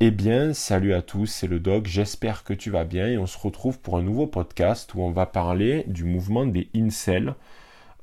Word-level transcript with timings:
Eh 0.00 0.12
bien, 0.12 0.54
salut 0.54 0.94
à 0.94 1.02
tous, 1.02 1.26
c'est 1.26 1.48
le 1.48 1.58
Doc, 1.58 1.86
j'espère 1.88 2.44
que 2.44 2.54
tu 2.54 2.70
vas 2.70 2.84
bien 2.84 3.08
et 3.08 3.18
on 3.18 3.26
se 3.26 3.36
retrouve 3.36 3.80
pour 3.80 3.96
un 3.96 4.02
nouveau 4.02 4.28
podcast 4.28 4.94
où 4.94 5.02
on 5.02 5.10
va 5.10 5.26
parler 5.26 5.82
du 5.88 6.04
mouvement 6.04 6.46
des 6.46 6.68
incels, 6.72 7.34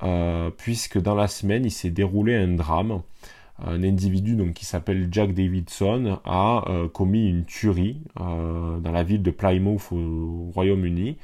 euh, 0.03 0.49
puisque 0.49 1.01
dans 1.01 1.15
la 1.15 1.29
semaine 1.29 1.63
il 1.63 1.71
s'est 1.71 1.91
déroulé 1.91 2.35
un 2.35 2.49
drame. 2.49 3.01
Un 3.65 3.81
individu 3.81 4.35
donc, 4.35 4.55
qui 4.55 4.65
s'appelle 4.65 5.07
Jack 5.09 5.33
Davidson 5.33 6.19
a 6.25 6.65
euh, 6.67 6.89
commis 6.89 7.29
une 7.29 7.45
tuerie 7.45 8.01
euh, 8.19 8.77
dans 8.79 8.91
la 8.91 9.03
ville 9.03 9.23
de 9.23 9.31
Plymouth 9.31 9.93
au 9.93 10.51
Royaume-Uni. 10.53 11.15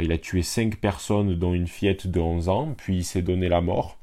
il 0.00 0.12
a 0.12 0.18
tué 0.18 0.42
5 0.42 0.76
personnes 0.76 1.34
dont 1.34 1.52
une 1.52 1.66
fillette 1.66 2.06
de 2.06 2.20
11 2.20 2.48
ans, 2.48 2.74
puis 2.76 2.98
il 2.98 3.04
s'est 3.04 3.22
donné 3.22 3.48
la 3.48 3.60
mort. 3.60 3.98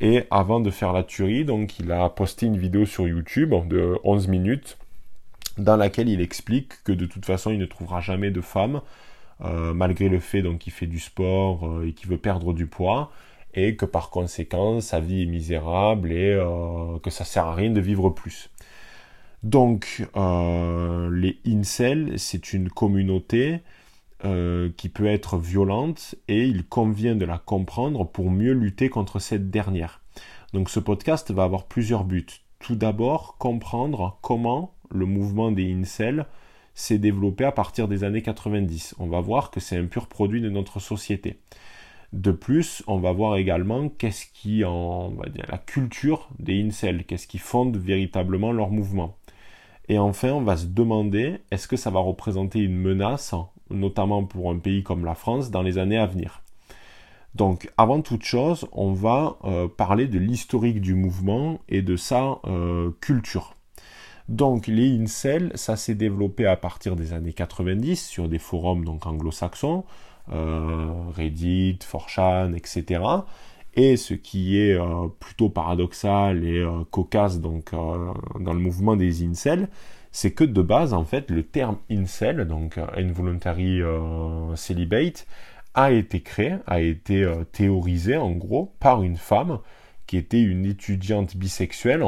Et 0.00 0.24
avant 0.30 0.60
de 0.60 0.70
faire 0.70 0.92
la 0.92 1.02
tuerie, 1.02 1.46
donc 1.46 1.78
il 1.78 1.90
a 1.92 2.10
posté 2.10 2.44
une 2.44 2.58
vidéo 2.58 2.84
sur 2.84 3.08
YouTube 3.08 3.54
de 3.68 3.98
11 4.04 4.28
minutes 4.28 4.76
dans 5.58 5.76
laquelle 5.76 6.08
il 6.08 6.20
explique 6.20 6.82
que 6.84 6.92
de 6.92 7.06
toute 7.06 7.24
façon 7.24 7.50
il 7.50 7.58
ne 7.58 7.66
trouvera 7.66 8.00
jamais 8.00 8.30
de 8.30 8.40
femme, 8.40 8.80
euh, 9.42 9.74
malgré 9.74 10.08
le 10.08 10.20
fait 10.20 10.42
donc 10.42 10.60
qu'il 10.60 10.72
fait 10.72 10.86
du 10.86 10.98
sport 10.98 11.66
euh, 11.66 11.86
et 11.86 11.92
qu'il 11.92 12.08
veut 12.08 12.18
perdre 12.18 12.52
du 12.52 12.66
poids, 12.66 13.10
et 13.54 13.76
que 13.76 13.84
par 13.84 14.10
conséquent 14.10 14.80
sa 14.80 15.00
vie 15.00 15.22
est 15.22 15.26
misérable 15.26 16.12
et 16.12 16.32
euh, 16.32 16.98
que 17.00 17.10
ça 17.10 17.24
sert 17.24 17.46
à 17.46 17.54
rien 17.54 17.70
de 17.70 17.80
vivre 17.80 18.10
plus. 18.10 18.50
Donc 19.42 20.02
les 20.14 21.38
incels, 21.46 22.18
c'est 22.18 22.52
une 22.52 22.68
communauté 22.68 23.60
qui 24.76 24.88
peut 24.88 25.06
être 25.06 25.38
violente 25.38 26.16
et 26.26 26.46
il 26.46 26.66
convient 26.66 27.14
de 27.14 27.24
la 27.24 27.38
comprendre 27.38 28.04
pour 28.04 28.30
mieux 28.30 28.54
lutter 28.54 28.88
contre 28.88 29.20
cette 29.20 29.50
dernière. 29.50 30.00
Donc 30.52 30.68
ce 30.68 30.80
podcast 30.80 31.30
va 31.30 31.44
avoir 31.44 31.66
plusieurs 31.66 32.04
buts. 32.04 32.26
Tout 32.58 32.74
d'abord, 32.74 33.36
comprendre 33.38 34.18
comment 34.22 34.74
le 34.90 35.06
mouvement 35.06 35.52
des 35.52 35.72
incels 35.72 36.26
s'est 36.74 36.98
développé 36.98 37.44
à 37.44 37.52
partir 37.52 37.88
des 37.88 38.04
années 38.04 38.22
90. 38.22 38.96
On 38.98 39.06
va 39.06 39.20
voir 39.20 39.50
que 39.50 39.60
c'est 39.60 39.76
un 39.76 39.86
pur 39.86 40.06
produit 40.06 40.40
de 40.40 40.50
notre 40.50 40.80
société. 40.80 41.38
De 42.12 42.30
plus, 42.30 42.82
on 42.86 42.98
va 42.98 43.12
voir 43.12 43.36
également 43.36 43.88
qu'est-ce 43.88 44.26
qui 44.32 44.64
en 44.64 45.10
va 45.10 45.28
dire, 45.28 45.46
la 45.50 45.58
culture 45.58 46.28
des 46.38 46.62
incels, 46.62 47.04
qu'est-ce 47.04 47.26
qui 47.26 47.38
fonde 47.38 47.76
véritablement 47.76 48.52
leur 48.52 48.70
mouvement. 48.70 49.16
Et 49.88 49.98
enfin, 49.98 50.30
on 50.30 50.42
va 50.42 50.56
se 50.56 50.66
demander 50.66 51.38
est-ce 51.50 51.68
que 51.68 51.76
ça 51.76 51.90
va 51.90 52.00
représenter 52.00 52.60
une 52.60 52.76
menace, 52.76 53.34
notamment 53.70 54.24
pour 54.24 54.50
un 54.50 54.58
pays 54.58 54.82
comme 54.82 55.04
la 55.04 55.14
France, 55.14 55.50
dans 55.50 55.62
les 55.62 55.78
années 55.78 55.98
à 55.98 56.06
venir? 56.06 56.42
Donc, 57.34 57.70
avant 57.76 58.00
toute 58.00 58.24
chose, 58.24 58.66
on 58.72 58.92
va 58.92 59.36
euh, 59.44 59.68
parler 59.68 60.06
de 60.06 60.18
l'historique 60.18 60.80
du 60.80 60.94
mouvement 60.94 61.60
et 61.68 61.82
de 61.82 61.96
sa 61.96 62.38
euh, 62.46 62.90
culture. 63.00 63.55
Donc 64.28 64.66
les 64.66 64.98
incels, 64.98 65.52
ça 65.54 65.76
s'est 65.76 65.94
développé 65.94 66.46
à 66.46 66.56
partir 66.56 66.96
des 66.96 67.12
années 67.12 67.32
90 67.32 68.04
sur 68.04 68.28
des 68.28 68.38
forums 68.38 68.84
donc 68.84 69.06
anglo-saxons, 69.06 69.84
euh, 70.32 70.90
Reddit, 71.16 71.78
4chan, 71.80 72.56
etc. 72.56 73.04
Et 73.74 73.96
ce 73.96 74.14
qui 74.14 74.58
est 74.58 74.72
euh, 74.72 75.06
plutôt 75.20 75.48
paradoxal 75.48 76.44
et 76.44 76.58
euh, 76.58 76.82
cocasse 76.90 77.40
donc 77.40 77.70
dans 77.70 78.52
le 78.52 78.58
mouvement 78.58 78.96
des 78.96 79.24
incels, 79.24 79.68
c'est 80.10 80.32
que 80.32 80.44
de 80.44 80.62
base 80.62 80.92
en 80.92 81.04
fait 81.04 81.30
le 81.30 81.44
terme 81.44 81.76
incel, 81.88 82.46
donc 82.46 82.78
involuntary 82.96 83.80
celibate, 84.56 85.26
a 85.74 85.92
été 85.92 86.20
créé, 86.22 86.56
a 86.66 86.80
été 86.80 87.30
théorisé 87.52 88.16
en 88.16 88.32
gros 88.32 88.72
par 88.80 89.02
une 89.02 89.18
femme 89.18 89.58
qui 90.06 90.16
était 90.16 90.40
une 90.40 90.64
étudiante 90.64 91.36
bisexuelle 91.36 92.02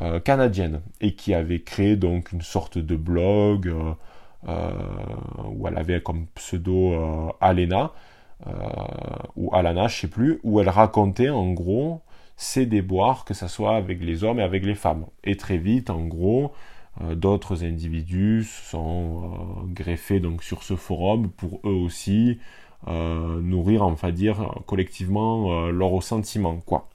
euh, 0.00 0.20
canadienne 0.20 0.80
et 1.02 1.14
qui 1.14 1.34
avait 1.34 1.60
créé 1.60 1.96
donc 1.96 2.32
une 2.32 2.40
sorte 2.40 2.78
de 2.78 2.96
blog 2.96 3.68
euh, 3.68 3.92
euh, 4.48 4.70
où 5.44 5.68
elle 5.68 5.76
avait 5.76 6.00
comme 6.00 6.28
pseudo 6.34 7.34
Alena 7.40 7.92
ou 9.36 9.54
Alana, 9.54 9.88
je 9.88 10.00
sais 10.00 10.08
plus, 10.08 10.40
où 10.42 10.60
elle 10.60 10.70
racontait 10.70 11.28
en 11.28 11.52
gros 11.52 12.00
ses 12.36 12.64
déboires, 12.66 13.24
que 13.26 13.34
ce 13.34 13.46
soit 13.46 13.76
avec 13.76 14.02
les 14.02 14.24
hommes 14.24 14.40
et 14.40 14.42
avec 14.42 14.64
les 14.64 14.74
femmes. 14.74 15.04
Et 15.22 15.36
très 15.36 15.58
vite, 15.58 15.90
en 15.90 16.06
gros, 16.06 16.52
d'autres 17.14 17.62
individus 17.62 18.44
sont 18.44 19.30
greffés 19.66 20.18
donc 20.18 20.42
sur 20.42 20.64
ce 20.64 20.74
forum 20.74 21.30
pour 21.30 21.60
eux 21.64 21.70
aussi 21.74 22.40
nourrir, 22.88 23.82
on 23.82 23.92
va 23.92 24.10
dire, 24.10 24.56
collectivement 24.66 25.68
leurs 25.70 25.90
ressentiments, 25.90 26.56
quoi. 26.56 26.88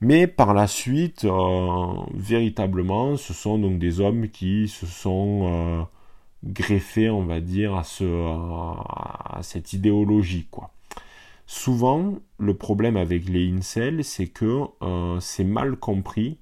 Mais 0.00 0.26
par 0.26 0.52
la 0.52 0.66
suite, 0.66 1.24
euh, 1.24 1.86
véritablement, 2.12 3.16
ce 3.16 3.32
sont 3.32 3.58
donc 3.58 3.78
des 3.78 4.00
hommes 4.00 4.28
qui 4.28 4.68
se 4.68 4.86
sont 4.86 5.48
euh, 5.50 5.82
greffés, 6.44 7.08
on 7.08 7.24
va 7.24 7.40
dire, 7.40 7.74
à, 7.74 7.84
ce, 7.84 8.04
à 8.04 9.40
cette 9.42 9.72
idéologie. 9.72 10.48
Souvent, 11.46 12.14
le 12.38 12.54
problème 12.54 12.96
avec 12.96 13.28
les 13.28 13.50
incels, 13.50 14.04
c'est 14.04 14.26
que 14.26 14.62
euh, 14.82 15.18
c'est 15.20 15.44
mal 15.44 15.76
compris 15.76 16.38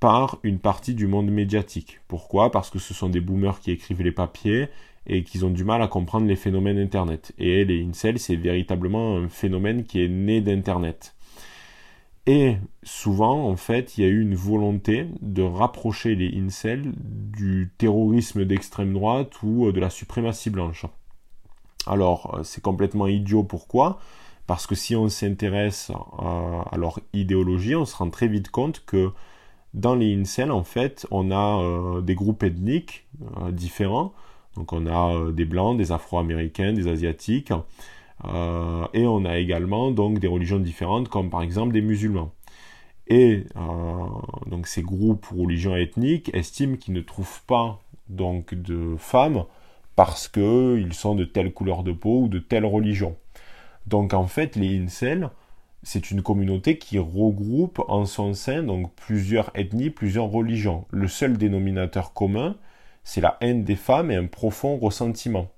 par 0.00 0.38
une 0.42 0.58
partie 0.58 0.94
du 0.94 1.06
monde 1.06 1.30
médiatique. 1.30 2.00
Pourquoi? 2.08 2.50
Parce 2.50 2.68
que 2.70 2.78
ce 2.78 2.92
sont 2.92 3.08
des 3.08 3.20
boomers 3.20 3.60
qui 3.60 3.70
écrivent 3.70 4.02
les 4.02 4.12
papiers 4.12 4.68
et 5.06 5.24
qui 5.24 5.42
ont 5.44 5.50
du 5.50 5.64
mal 5.64 5.80
à 5.80 5.88
comprendre 5.88 6.26
les 6.26 6.36
phénomènes 6.36 6.78
Internet. 6.78 7.32
Et 7.38 7.64
les 7.64 7.84
incels, 7.84 8.18
c'est 8.18 8.36
véritablement 8.36 9.16
un 9.16 9.28
phénomène 9.28 9.84
qui 9.84 10.02
est 10.02 10.08
né 10.08 10.40
d'Internet. 10.40 11.14
Et 12.26 12.56
souvent, 12.84 13.48
en 13.48 13.56
fait, 13.56 13.98
il 13.98 14.04
y 14.04 14.06
a 14.06 14.08
eu 14.08 14.20
une 14.20 14.36
volonté 14.36 15.08
de 15.20 15.42
rapprocher 15.42 16.14
les 16.14 16.38
incels 16.38 16.92
du 16.96 17.72
terrorisme 17.78 18.44
d'extrême 18.44 18.92
droite 18.92 19.42
ou 19.42 19.66
euh, 19.66 19.72
de 19.72 19.80
la 19.80 19.90
suprématie 19.90 20.50
blanche. 20.50 20.86
Alors, 21.86 22.36
euh, 22.36 22.42
c'est 22.44 22.60
complètement 22.60 23.08
idiot. 23.08 23.42
Pourquoi? 23.42 23.98
Parce 24.46 24.68
que 24.68 24.76
si 24.76 24.94
on 24.94 25.08
s'intéresse 25.08 25.90
à, 26.18 26.76
leur 26.76 27.00
idéologie, 27.12 27.74
on 27.74 27.84
se 27.84 27.96
rend 27.96 28.10
très 28.10 28.28
vite 28.28 28.50
compte 28.50 28.84
que 28.86 29.10
dans 29.74 29.94
les 29.94 30.14
incels, 30.14 30.52
en 30.52 30.64
fait, 30.64 31.06
on 31.10 31.30
a 31.30 31.60
euh, 31.60 32.00
des 32.02 32.14
groupes 32.14 32.42
ethniques 32.44 33.06
différents. 33.50 34.12
Donc, 34.56 34.72
on 34.72 34.86
a 34.86 35.30
des 35.32 35.44
blancs, 35.44 35.78
des 35.78 35.92
afro-américains, 35.92 36.72
des 36.72 36.86
asiatiques. 36.88 37.52
Euh, 38.24 38.86
et 38.94 39.06
on 39.06 39.24
a 39.24 39.38
également 39.38 39.90
donc 39.90 40.18
des 40.18 40.28
religions 40.28 40.58
différentes, 40.58 41.08
comme 41.08 41.30
par 41.30 41.42
exemple 41.42 41.72
des 41.72 41.82
musulmans. 41.82 42.32
Et 43.08 43.44
euh, 43.56 44.06
donc 44.46 44.66
ces 44.66 44.82
groupes 44.82 45.30
ou 45.32 45.42
religions 45.42 45.76
ethniques 45.76 46.30
estiment 46.34 46.76
qu'ils 46.76 46.94
ne 46.94 47.00
trouvent 47.00 47.42
pas 47.46 47.80
donc 48.08 48.54
de 48.54 48.94
femmes 48.96 49.44
parce 49.96 50.28
qu'ils 50.28 50.92
sont 50.94 51.14
de 51.14 51.24
telle 51.24 51.52
couleur 51.52 51.82
de 51.82 51.92
peau 51.92 52.22
ou 52.22 52.28
de 52.28 52.38
telle 52.38 52.64
religion. 52.64 53.16
Donc 53.86 54.14
en 54.14 54.26
fait, 54.26 54.56
les 54.56 54.78
incels, 54.78 55.30
c'est 55.82 56.10
une 56.10 56.22
communauté 56.22 56.78
qui 56.78 56.98
regroupe 56.98 57.82
en 57.88 58.06
son 58.06 58.34
sein 58.34 58.62
donc 58.62 58.94
plusieurs 58.94 59.50
ethnies, 59.56 59.90
plusieurs 59.90 60.26
religions. 60.26 60.86
Le 60.90 61.08
seul 61.08 61.36
dénominateur 61.36 62.12
commun, 62.12 62.56
c'est 63.04 63.20
la 63.20 63.36
haine 63.40 63.64
des 63.64 63.76
femmes 63.76 64.10
et 64.10 64.16
un 64.16 64.26
profond 64.26 64.78
ressentiment. 64.78 65.50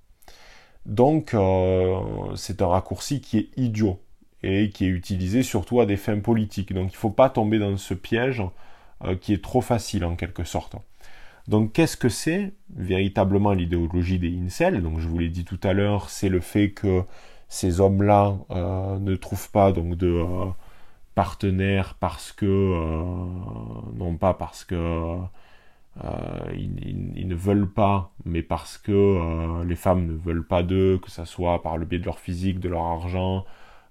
Donc 0.87 1.33
euh, 1.35 1.99
c'est 2.37 2.61
un 2.63 2.67
raccourci 2.67 3.21
qui 3.21 3.39
est 3.39 3.49
idiot 3.57 4.01
et 4.43 4.71
qui 4.71 4.85
est 4.85 4.89
utilisé 4.89 5.43
surtout 5.43 5.81
à 5.81 5.87
des 5.87 5.97
fins 5.97 6.21
politiques. 6.21 6.73
Donc 6.75 6.93
il 6.93 6.97
ne 6.97 6.99
faut 6.99 7.11
pas 7.11 7.31
tomber 7.31 7.59
dans 7.59 7.77
ce 7.77 7.95
piège 7.95 8.43
euh, 9.05 9.17
qui 9.17 9.33
est 9.33 9.43
trop 9.43 9.61
facile 9.61 10.05
en 10.05 10.17
quelque 10.17 10.45
sorte. 10.45 10.77
Donc 11.49 11.73
qu'est-ce 11.73 11.97
que 11.97 12.09
c'est 12.09 12.53
véritablement 12.75 13.53
l'idéologie 13.53 14.19
des 14.19 14.37
incels? 14.39 14.83
Donc 14.83 14.99
je 14.99 15.09
vous 15.09 15.19
l'ai 15.19 15.29
dit 15.29 15.45
tout 15.45 15.61
à 15.63 15.73
l'heure, 15.73 16.11
c'est 16.11 16.29
le 16.29 16.41
fait 16.41 16.71
que 16.71 17.03
ces 17.49 17.81
hommes-là 17.81 18.37
euh, 18.51 18.99
ne 18.99 19.17
trouvent 19.17 19.51
pas 19.51 19.73
donc 19.73 19.97
de 19.97 20.23
partenaires 21.15 21.97
parce 22.01 22.33
que 22.33 22.47
non 23.95 24.17
pas 24.17 24.35
parce 24.35 24.65
que 24.65 25.17
euh, 26.03 26.53
ils, 26.57 27.29
ne 27.29 27.35
veulent 27.35 27.71
pas, 27.71 28.13
mais 28.25 28.43
parce 28.43 28.79
que 28.79 28.93
euh, 28.93 29.65
les 29.65 29.77
femmes 29.77 30.07
ne 30.07 30.13
veulent 30.13 30.47
pas 30.47 30.63
d'eux, 30.63 30.99
que 30.99 31.11
ce 31.11 31.25
soit 31.25 31.63
par 31.63 31.79
le 31.79 31.87
biais 31.87 32.01
de 32.01 32.05
leur 32.05 32.19
physique, 32.19 32.59
de 32.59 32.69
leur 32.69 32.83
argent 32.83 33.45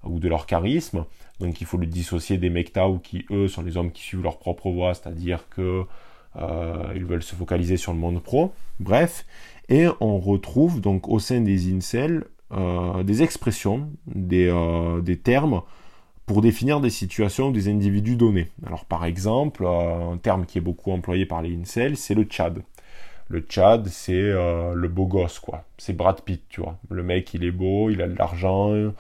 ou 0.03 0.19
de 0.19 0.27
leur 0.27 0.45
charisme. 0.45 1.05
Donc 1.39 1.61
il 1.61 1.67
faut 1.67 1.77
le 1.77 1.85
dissocier 1.85 2.37
des 2.37 2.49
ou 2.49 2.99
qui, 2.99 3.25
eux, 3.31 3.47
sont 3.47 3.61
les 3.61 3.77
hommes 3.77 3.91
qui 3.91 4.03
suivent 4.03 4.23
leur 4.23 4.37
propre 4.37 4.69
voie, 4.69 4.93
c'est-à-dire 4.93 5.47
que 5.49 5.85
euh, 6.35 6.93
ils 6.95 7.05
veulent 7.05 7.23
se 7.23 7.35
focaliser 7.35 7.77
sur 7.77 7.93
le 7.93 7.99
monde 7.99 8.21
pro. 8.21 8.53
Bref, 8.79 9.25
et 9.69 9.87
on 10.01 10.19
retrouve 10.19 10.81
donc 10.81 11.07
au 11.07 11.19
sein 11.19 11.41
des 11.41 11.73
incels 11.73 12.25
des 13.03 13.23
expressions, 13.23 13.89
des 14.05 15.19
termes 15.23 15.63
pour 16.25 16.41
définir 16.41 16.79
des 16.79 16.89
situations 16.89 17.49
ou 17.49 17.51
des 17.51 17.67
individus 17.69 18.15
donnés. 18.15 18.49
Alors 18.65 18.85
par 18.85 19.05
exemple, 19.05 19.65
euh, 19.65 20.13
un 20.13 20.17
terme 20.17 20.45
qui 20.45 20.57
est 20.57 20.61
beaucoup 20.61 20.91
employé 20.91 21.25
par 21.25 21.41
les 21.41 21.55
incels, 21.55 21.97
c'est 21.97 22.13
le 22.13 22.23
Tchad. 22.23 22.61
Le 23.27 23.39
Tchad, 23.41 23.87
c'est 23.87 24.13
euh, 24.13 24.73
le 24.73 24.87
beau 24.87 25.05
gosse, 25.05 25.39
quoi. 25.39 25.63
C'est 25.77 25.93
Brad 25.93 26.21
Pitt, 26.21 26.43
tu 26.49 26.61
vois. 26.61 26.77
Le 26.89 27.03
mec, 27.03 27.33
il 27.33 27.43
est 27.43 27.51
beau, 27.51 27.89
il 27.89 28.01
a 28.01 28.07
de 28.07 28.17
l'argent, 28.17 28.71
euh, 28.71 28.91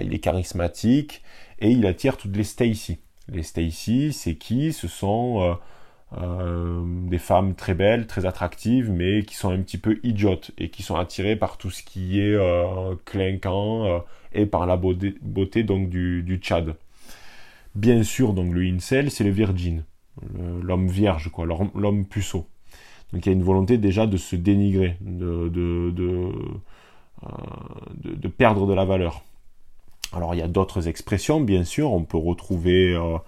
il 0.00 0.12
est 0.14 0.18
charismatique, 0.18 1.22
et 1.60 1.70
il 1.70 1.86
attire 1.86 2.16
toutes 2.16 2.36
les 2.36 2.44
Stacy. 2.44 2.98
Les 3.28 3.42
Stacy, 3.42 4.12
c'est 4.12 4.34
qui? 4.36 4.72
Ce 4.72 4.88
sont 4.88 5.58
des 7.10 7.18
femmes 7.18 7.54
très 7.54 7.74
belles, 7.74 8.06
très 8.06 8.24
attractives, 8.24 8.90
mais 8.90 9.22
qui 9.24 9.34
sont 9.34 9.50
un 9.50 9.60
petit 9.60 9.76
peu 9.76 10.00
idiotes 10.02 10.52
et 10.56 10.70
qui 10.70 10.82
sont 10.82 10.96
attirées 10.96 11.36
par 11.36 11.58
tout 11.58 11.70
ce 11.70 11.82
qui 11.82 12.20
est 12.20 12.38
clinquant 13.04 14.02
et 14.32 14.46
par 14.46 14.66
la 14.66 14.76
beauté, 14.76 15.62
donc 15.62 15.88
du, 15.88 16.22
du 16.22 16.36
Tchad. 16.36 16.76
Bien 17.74 18.02
sûr, 18.02 18.32
donc 18.32 18.52
le 18.52 18.62
incel, 18.62 19.10
c'est 19.10 19.24
le 19.24 19.30
virgin, 19.30 19.84
l'homme 20.62 20.88
vierge, 20.88 21.30
quoi, 21.30 21.46
l'homme 21.46 22.04
puceau. 22.06 22.46
Donc 23.12 23.24
il 23.24 23.28
y 23.28 23.32
a 23.32 23.32
une 23.32 23.42
volonté 23.42 23.78
déjà 23.78 24.06
de 24.06 24.16
se 24.16 24.36
dénigrer, 24.36 24.96
de, 25.00 25.48
de, 25.48 25.90
de, 25.90 26.30
euh, 27.24 28.28
perdre 28.36 28.66
de 28.66 28.74
la 28.74 28.84
valeur. 28.84 29.22
Alors 30.12 30.34
il 30.34 30.38
y 30.38 30.42
a 30.42 30.48
d'autres 30.48 30.88
expressions, 30.88 31.40
bien 31.40 31.64
sûr, 31.64 31.92
on 31.92 32.04
peut 32.04 32.18
retrouver 32.18 32.94
euh, 32.94 33.18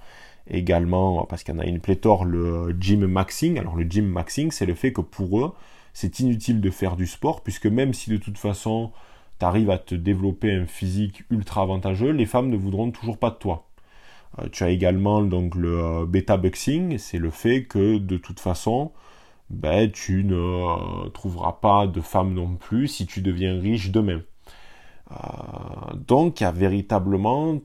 également, 0.49 1.25
parce 1.27 1.45
qu'il 1.45 1.55
y 1.55 1.57
en 1.57 1.61
a 1.61 1.67
une 1.67 1.81
pléthore, 1.81 2.25
le 2.25 2.77
gym 2.79 3.07
maxing. 3.07 3.59
Alors 3.59 3.77
le 3.77 3.85
gym 3.85 4.07
maxing, 4.07 4.51
c'est 4.51 4.67
le 4.67 4.75
fait 4.75 4.93
que 4.93 5.01
pour 5.01 5.41
eux, 5.41 5.53
c'est 5.93 6.21
inutile 6.21 6.61
de 6.61 6.71
faire 6.71 6.97
du 6.97 7.07
sport, 7.07 7.43
puisque 7.43 7.67
même 7.67 7.95
si 7.95 8.11
de 8.11 8.17
toute 8.17 8.39
façon 8.39 8.91
tu 9.41 9.71
à 9.71 9.79
te 9.79 9.95
développer 9.95 10.53
un 10.53 10.67
physique 10.67 11.25
ultra 11.31 11.63
avantageux, 11.63 12.11
les 12.11 12.27
femmes 12.27 12.51
ne 12.51 12.57
voudront 12.57 12.91
toujours 12.91 13.19
pas 13.19 13.31
de 13.31 13.37
toi. 13.37 13.69
Euh, 14.39 14.49
tu 14.53 14.65
as 14.65 14.71
également 14.71 15.23
donc 15.23 15.55
le 15.55 16.07
beta 16.07 16.37
buxing, 16.37 16.99
c'est 16.99 17.19
le 17.19 17.31
fait 17.31 17.65
que 17.65 17.99
de 17.99 18.17
toute 18.17 18.41
façon, 18.41 18.93
ben, 19.51 19.91
tu 19.91 20.25
ne 20.25 20.37
euh, 20.37 21.09
trouveras 21.11 21.55
pas 21.61 21.87
de 21.87 22.01
femme 22.01 22.35
non 22.35 22.57
plus 22.57 22.89
si 22.89 23.07
tu 23.07 23.21
deviens 23.21 23.61
riche 23.61 23.91
demain. 23.91 24.23
Euh, 25.11 25.17
donc 26.07 26.41
il 26.41 26.45
y 26.45 26.47
a 26.47 26.53
véritablement 26.53 27.59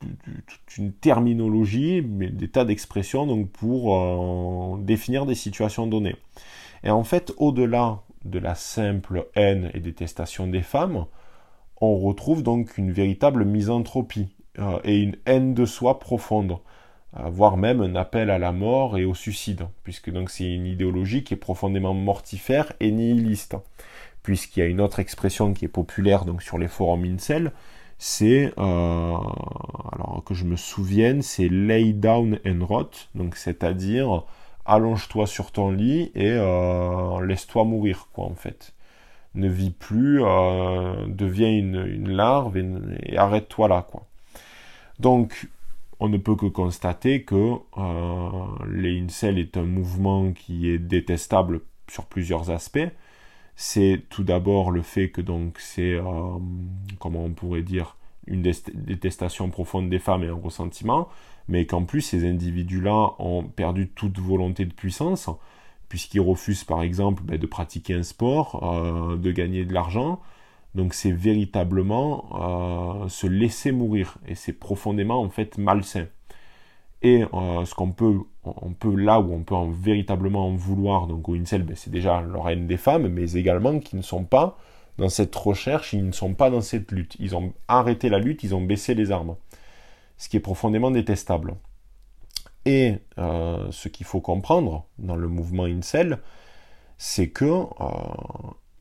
toute 0.00 0.76
une 0.76 0.92
terminologie, 0.92 2.02
mais 2.02 2.28
des 2.28 2.48
tas 2.48 2.64
d'expressions 2.64 3.26
donc 3.26 3.50
pour 3.50 3.96
euh, 3.96 4.78
définir 4.82 5.26
des 5.26 5.34
situations 5.34 5.86
données. 5.86 6.16
Et 6.84 6.90
en 6.90 7.04
fait, 7.04 7.32
au-delà 7.38 8.02
de 8.24 8.38
la 8.38 8.54
simple 8.54 9.28
haine 9.34 9.70
et 9.74 9.80
détestation 9.80 10.46
des 10.46 10.62
femmes, 10.62 11.06
on 11.80 11.96
retrouve 11.96 12.42
donc 12.42 12.78
une 12.78 12.92
véritable 12.92 13.44
misanthropie 13.44 14.34
et 14.82 14.98
une 14.98 15.16
haine 15.26 15.54
de 15.54 15.64
soi 15.64 16.00
profonde 16.00 16.58
voire 17.12 17.56
même 17.56 17.80
un 17.80 17.94
appel 17.94 18.30
à 18.30 18.38
la 18.38 18.52
mort 18.52 18.98
et 18.98 19.04
au 19.04 19.14
suicide, 19.14 19.66
puisque 19.82 20.10
donc 20.10 20.30
c'est 20.30 20.52
une 20.52 20.66
idéologie 20.66 21.24
qui 21.24 21.34
est 21.34 21.38
profondément 21.38 21.94
mortifère 21.94 22.72
et 22.80 22.90
nihiliste, 22.90 23.56
puisqu'il 24.22 24.60
y 24.60 24.62
a 24.62 24.66
une 24.66 24.80
autre 24.80 25.00
expression 25.00 25.52
qui 25.54 25.64
est 25.64 25.68
populaire 25.68 26.24
donc 26.24 26.42
sur 26.42 26.58
les 26.58 26.68
forums 26.68 27.04
incel, 27.04 27.52
c'est 27.98 28.52
euh, 28.58 29.16
alors 29.92 30.22
que 30.24 30.34
je 30.34 30.44
me 30.44 30.56
souvienne, 30.56 31.22
c'est 31.22 31.48
lay 31.48 31.92
down 31.92 32.38
and 32.46 32.64
rot, 32.64 32.90
donc 33.14 33.36
c'est-à-dire 33.36 34.24
allonge-toi 34.68 35.26
sur 35.26 35.50
ton 35.50 35.70
lit 35.70 36.12
et 36.14 36.30
euh, 36.30 37.24
laisse-toi 37.24 37.64
mourir, 37.64 38.08
quoi 38.12 38.26
en. 38.26 38.34
Ne 39.34 39.48
vis 39.48 39.70
plus, 39.70 40.22
euh, 40.22 41.06
deviens 41.06 41.50
une, 41.50 42.08
larve 42.08 42.56
et, 42.56 42.66
et 43.04 43.18
arrête-toi 43.18 43.68
là. 43.68 43.86
Donc 44.98 45.48
on 46.00 46.08
ne 46.08 46.18
peut 46.18 46.36
que 46.36 46.46
constater 46.46 47.22
que 47.22 47.54
euh, 47.76 48.30
les 48.72 49.00
incels 49.00 49.38
est 49.38 49.56
un 49.56 49.64
mouvement 49.64 50.32
qui 50.32 50.68
est 50.68 50.78
détestable 50.78 51.60
sur 51.88 52.06
plusieurs 52.06 52.50
aspects. 52.50 52.88
C'est 53.56 54.02
tout 54.08 54.22
d'abord 54.22 54.70
le 54.70 54.82
fait 54.82 55.10
que 55.10 55.20
donc 55.20 55.58
c'est, 55.58 55.94
euh, 55.94 56.02
comment 57.00 57.24
on 57.24 57.32
pourrait 57.32 57.62
dire, 57.62 57.96
une 58.26 58.42
détestation 58.42 59.50
profonde 59.50 59.88
des 59.88 59.98
femmes 59.98 60.22
et 60.22 60.28
un 60.28 60.34
ressentiment, 60.34 61.08
mais 61.48 61.66
qu'en 61.66 61.84
plus 61.84 62.02
ces 62.02 62.28
individus-là 62.28 63.10
ont 63.18 63.44
perdu 63.44 63.88
toute 63.88 64.18
volonté 64.18 64.64
de 64.64 64.72
puissance, 64.72 65.28
puisqu'ils 65.88 66.20
refusent 66.20 66.64
par 66.64 66.82
exemple 66.82 67.22
ben, 67.24 67.38
de 67.38 67.46
pratiquer 67.46 67.94
un 67.94 68.02
sport, 68.02 68.60
euh, 68.62 69.16
de 69.16 69.32
gagner 69.32 69.64
de 69.64 69.72
l'argent, 69.72 70.20
donc 70.74 70.94
c'est 70.94 71.12
véritablement 71.12 73.02
euh, 73.04 73.08
se 73.08 73.26
laisser 73.26 73.72
mourir 73.72 74.18
et 74.26 74.34
c'est 74.34 74.52
profondément 74.52 75.20
en 75.20 75.30
fait 75.30 75.58
malsain. 75.58 76.06
Et 77.02 77.24
euh, 77.32 77.64
ce 77.64 77.74
qu'on 77.74 77.92
peut, 77.92 78.18
on 78.44 78.72
peut 78.72 78.94
là 78.94 79.20
où 79.20 79.32
on 79.32 79.42
peut 79.44 79.54
en, 79.54 79.70
véritablement 79.70 80.48
en 80.48 80.54
vouloir 80.56 81.06
donc 81.06 81.28
au 81.28 81.34
ben, 81.34 81.46
c'est 81.74 81.90
déjà 81.90 82.20
leur 82.20 82.48
haine 82.48 82.66
des 82.66 82.76
femmes, 82.76 83.08
mais 83.08 83.32
également 83.32 83.78
qui 83.78 83.96
ne 83.96 84.02
sont 84.02 84.24
pas 84.24 84.58
dans 84.98 85.08
cette 85.08 85.34
recherche, 85.34 85.92
ils 85.92 86.04
ne 86.04 86.12
sont 86.12 86.34
pas 86.34 86.50
dans 86.50 86.60
cette 86.60 86.90
lutte. 86.90 87.16
Ils 87.20 87.36
ont 87.36 87.52
arrêté 87.68 88.08
la 88.08 88.18
lutte, 88.18 88.42
ils 88.42 88.54
ont 88.54 88.60
baissé 88.60 88.94
les 88.94 89.12
armes, 89.12 89.36
ce 90.18 90.28
qui 90.28 90.36
est 90.36 90.40
profondément 90.40 90.90
détestable. 90.90 91.56
Et 92.64 92.96
euh, 93.18 93.68
ce 93.70 93.88
qu'il 93.88 94.04
faut 94.04 94.20
comprendre 94.20 94.86
dans 94.98 95.16
le 95.16 95.28
mouvement 95.28 95.64
incel, 95.64 96.18
c'est 96.98 97.28
que 97.28 97.64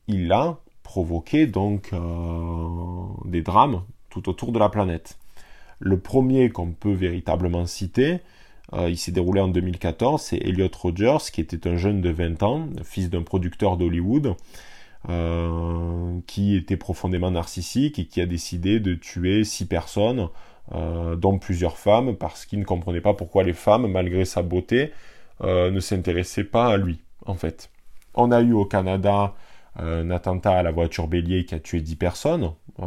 il 0.08 0.32
a 0.32 0.60
provoquer 0.88 1.48
donc 1.48 1.90
euh, 1.92 2.68
des 3.26 3.42
drames 3.42 3.84
tout 4.10 4.30
autour 4.30 4.54
de 4.54 4.60
la 4.60 4.70
planète. 4.70 5.18
Le 5.80 6.00
premier 6.00 6.50
qu'on 6.50 6.72
peut 6.72 6.94
véritablement 6.94 7.66
citer, 7.66 8.20
euh, 8.74 8.90
il 8.90 8.98
s'est 8.98 9.12
déroulé 9.12 9.42
en 9.42 9.50
2014, 9.50 10.22
c'est 10.22 10.38
Elliot 10.38 10.70
Rogers, 10.74 11.30
qui 11.32 11.42
était 11.42 11.68
un 11.68 11.76
jeune 11.76 12.02
de 12.02 12.10
20 12.10 12.42
ans, 12.44 12.68
fils 12.84 13.10
d'un 13.10 13.22
producteur 13.22 13.78
d'Hollywood, 13.78 14.36
euh, 15.10 16.20
qui 16.26 16.56
était 16.56 16.78
profondément 16.78 17.32
narcissique 17.32 18.00
et 18.00 18.06
qui 18.06 18.22
a 18.22 18.26
décidé 18.26 18.80
de 18.80 18.96
tuer 18.96 19.44
six 19.44 19.66
personnes, 19.66 20.30
dont 20.72 21.40
plusieurs 21.40 21.78
femmes, 21.78 22.16
parce 22.16 22.46
qu'il 22.46 22.60
ne 22.60 22.66
comprenait 22.66 23.02
pas 23.02 23.14
pourquoi 23.14 23.44
les 23.44 23.54
femmes, 23.54 23.88
malgré 23.88 24.26
sa 24.26 24.42
beauté, 24.42 24.92
ne 25.42 25.80
s'intéressaient 25.80 26.44
pas 26.44 26.68
à 26.68 26.78
lui, 26.78 27.00
en 27.26 27.36
fait. 27.36 27.70
On 28.14 28.32
a 28.32 28.42
eu 28.42 28.54
au 28.54 28.66
Canada 28.66 29.34
un 29.80 30.10
attentat 30.10 30.58
à 30.58 30.64
la 30.64 30.72
voiture 30.72 31.08
bélier 31.08 31.46
qui 31.46 31.56
a 31.56 31.60
tué 31.60 31.82
10 31.82 31.96
personnes. 31.96 32.52
Euh, 32.82 32.86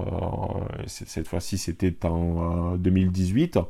cette 0.87 1.29
fois-ci, 1.29 1.59
c'était 1.59 1.95
en 2.05 2.77
2018. 2.77 3.57
Euh, 3.57 3.61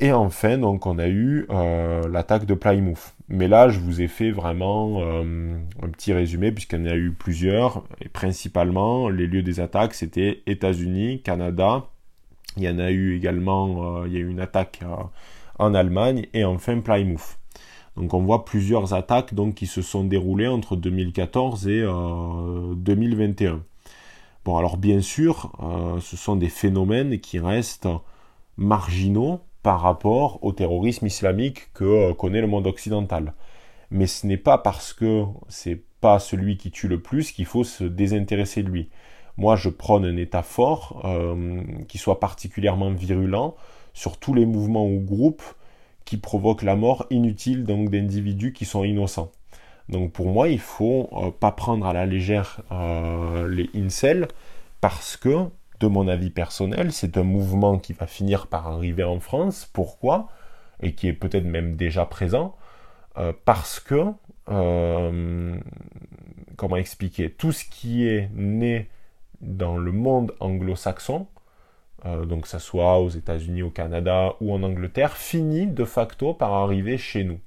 et 0.00 0.12
enfin, 0.12 0.58
donc, 0.58 0.86
on 0.86 0.98
a 0.98 1.08
eu 1.08 1.46
euh, 1.50 2.08
l'attaque 2.08 2.44
de 2.44 2.54
Plymouth. 2.54 3.14
Mais 3.28 3.48
là, 3.48 3.68
je 3.68 3.80
vous 3.80 4.00
ai 4.00 4.08
fait 4.08 4.30
vraiment 4.30 5.02
un 5.02 5.88
petit 5.90 6.12
résumé, 6.12 6.52
puisqu'il 6.52 6.80
y 6.80 6.82
en 6.82 6.86
a 6.86 6.94
eu 6.96 7.12
plusieurs. 7.12 7.84
Et 8.00 8.08
principalement, 8.08 9.08
les 9.08 9.26
lieux 9.26 9.42
des 9.42 9.60
attaques, 9.60 9.94
c'était 9.94 10.42
États-Unis, 10.46 11.22
Canada. 11.22 11.86
Il 12.58 12.64
y 12.64 12.68
en 12.68 12.78
a 12.78 12.90
eu 12.90 13.16
également, 13.16 14.04
il 14.04 14.12
y 14.12 14.16
a 14.16 14.20
eu 14.20 14.28
une 14.28 14.40
attaque 14.40 14.80
en 15.58 15.74
Allemagne. 15.74 16.26
Et 16.34 16.44
enfin, 16.44 16.80
Plymouth. 16.80 17.38
Donc 17.98 18.14
on 18.14 18.22
voit 18.22 18.44
plusieurs 18.44 18.94
attaques 18.94 19.34
qui 19.56 19.66
se 19.66 19.82
sont 19.82 20.04
déroulées 20.04 20.46
entre 20.46 20.76
2014 20.76 21.66
et 21.66 21.82
2021. 21.82 23.54
Euh, 23.54 23.58
bon 24.44 24.56
alors 24.56 24.76
bien 24.76 25.00
sûr, 25.00 25.52
euh, 25.60 25.98
ce 26.00 26.16
sont 26.16 26.36
des 26.36 26.48
phénomènes 26.48 27.18
qui 27.18 27.40
restent 27.40 27.88
marginaux 28.56 29.40
par 29.64 29.80
rapport 29.80 30.38
au 30.44 30.52
terrorisme 30.52 31.06
islamique 31.06 31.72
que 31.74 31.84
euh, 31.84 32.14
connaît 32.14 32.40
le 32.40 32.46
monde 32.46 32.68
occidental. 32.68 33.34
Mais 33.90 34.06
ce 34.06 34.28
n'est 34.28 34.36
pas 34.36 34.58
parce 34.58 34.92
que 34.92 35.24
c'est 35.48 35.82
pas 36.00 36.20
celui 36.20 36.56
qui 36.56 36.70
tue 36.70 36.86
le 36.86 37.02
plus 37.02 37.32
qu'il 37.32 37.46
faut 37.46 37.64
se 37.64 37.82
désintéresser 37.82 38.62
de 38.62 38.68
lui. 38.68 38.90
Moi, 39.38 39.56
je 39.56 39.70
prône 39.70 40.04
un 40.04 40.16
État 40.16 40.42
fort 40.42 41.02
qui 41.88 41.96
soit 41.96 42.20
particulièrement 42.20 42.90
virulent 42.90 43.56
sur 43.94 44.18
tous 44.18 44.34
les 44.34 44.44
mouvements 44.44 44.86
ou 44.86 45.00
groupes 45.00 45.42
qui 46.04 46.16
provoque 46.16 46.62
la 46.62 46.76
mort 46.76 47.06
inutile 47.10 47.64
d'individus 47.64 48.52
qui 48.52 48.64
sont 48.64 48.84
innocents. 48.84 49.30
Donc 49.88 50.12
pour 50.12 50.28
moi, 50.28 50.48
il 50.48 50.60
faut 50.60 51.08
euh, 51.12 51.30
pas 51.30 51.52
prendre 51.52 51.86
à 51.86 51.92
la 51.92 52.06
légère 52.06 52.60
euh, 52.72 53.48
les 53.48 53.70
incels 53.74 54.28
parce 54.80 55.16
que, 55.16 55.46
de 55.80 55.86
mon 55.86 56.08
avis 56.08 56.30
personnel, 56.30 56.92
c'est 56.92 57.16
un 57.16 57.22
mouvement 57.22 57.78
qui 57.78 57.92
va 57.92 58.06
finir 58.06 58.46
par 58.46 58.66
arriver 58.66 59.04
en 59.04 59.20
France. 59.20 59.68
Pourquoi? 59.72 60.28
Et 60.80 60.94
qui 60.94 61.08
est 61.08 61.12
peut-être 61.12 61.44
même 61.44 61.76
déjà 61.76 62.04
présent 62.04 62.54
euh, 63.18 63.32
parce 63.44 63.80
que, 63.80 64.04
comment 66.56 66.76
expliquer, 66.76 67.30
tout 67.30 67.52
ce 67.52 67.64
qui 67.64 68.06
est 68.06 68.30
né 68.34 68.88
dans 69.40 69.76
le 69.76 69.92
monde 69.92 70.34
anglo-saxon, 70.40 71.26
euh, 72.06 72.24
donc 72.24 72.46
ça 72.46 72.58
soit 72.58 72.98
aux 73.00 73.08
États-Unis, 73.08 73.62
au 73.62 73.70
Canada 73.70 74.34
ou 74.40 74.52
en 74.52 74.62
Angleterre, 74.62 75.16
finit 75.16 75.66
de 75.66 75.84
facto 75.84 76.34
par 76.34 76.52
arriver 76.52 76.98
chez 76.98 77.24
nous. 77.24 77.40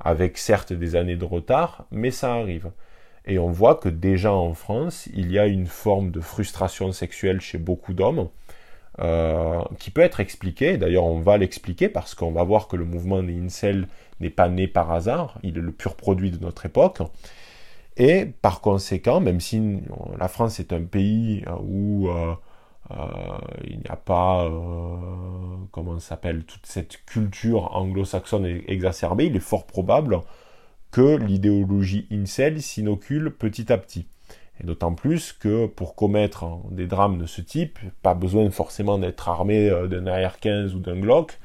Avec 0.00 0.38
certes 0.38 0.72
des 0.72 0.96
années 0.96 1.16
de 1.16 1.24
retard, 1.24 1.86
mais 1.90 2.10
ça 2.10 2.34
arrive. 2.34 2.70
Et 3.24 3.38
on 3.38 3.50
voit 3.50 3.74
que 3.74 3.88
déjà 3.88 4.32
en 4.32 4.54
France, 4.54 5.08
il 5.14 5.32
y 5.32 5.38
a 5.38 5.46
une 5.46 5.66
forme 5.66 6.10
de 6.10 6.20
frustration 6.20 6.92
sexuelle 6.92 7.40
chez 7.40 7.58
beaucoup 7.58 7.92
d'hommes, 7.92 8.28
euh, 9.00 9.60
qui 9.78 9.90
peut 9.90 10.00
être 10.00 10.20
expliquée, 10.20 10.78
d'ailleurs 10.78 11.04
on 11.04 11.20
va 11.20 11.36
l'expliquer 11.36 11.90
parce 11.90 12.14
qu'on 12.14 12.32
va 12.32 12.44
voir 12.44 12.66
que 12.66 12.76
le 12.76 12.86
mouvement 12.86 13.22
des 13.22 13.38
incels 13.38 13.88
n'est 14.20 14.30
pas 14.30 14.48
né 14.48 14.68
par 14.68 14.90
hasard, 14.90 15.38
il 15.42 15.58
est 15.58 15.60
le 15.60 15.72
pur 15.72 15.96
produit 15.96 16.30
de 16.30 16.38
notre 16.38 16.64
époque. 16.64 17.02
Et 17.96 18.26
par 18.26 18.60
conséquent, 18.60 19.20
même 19.20 19.40
si 19.40 19.78
la 20.18 20.28
France 20.28 20.60
est 20.60 20.72
un 20.72 20.82
pays 20.82 21.44
où 21.62 22.08
il 23.64 23.78
n'y 23.78 23.88
a 23.88 23.96
pas, 23.96 24.50
comment 25.72 25.98
s'appelle, 25.98 26.44
toute 26.44 26.66
cette 26.66 27.04
culture 27.06 27.74
anglo-saxonne 27.74 28.44
exacerbée, 28.66 29.26
il 29.26 29.36
est 29.36 29.40
fort 29.40 29.66
probable 29.66 30.20
que 30.90 31.16
l'idéologie 31.16 32.06
incel 32.10 32.62
s'inocule 32.62 33.30
petit 33.30 33.72
à 33.72 33.78
petit. 33.78 34.06
Et 34.60 34.64
d'autant 34.64 34.94
plus 34.94 35.32
que 35.32 35.66
pour 35.66 35.94
commettre 35.94 36.46
des 36.70 36.86
drames 36.86 37.18
de 37.18 37.26
ce 37.26 37.42
type, 37.42 37.78
pas 38.02 38.14
besoin 38.14 38.50
forcément 38.50 38.98
d'être 38.98 39.28
armé 39.28 39.68
euh, 39.68 39.86
d'un 39.86 40.06
AR-15 40.06 40.74
ou 40.74 40.78
d'un 40.78 40.98
Glock. 40.98 41.38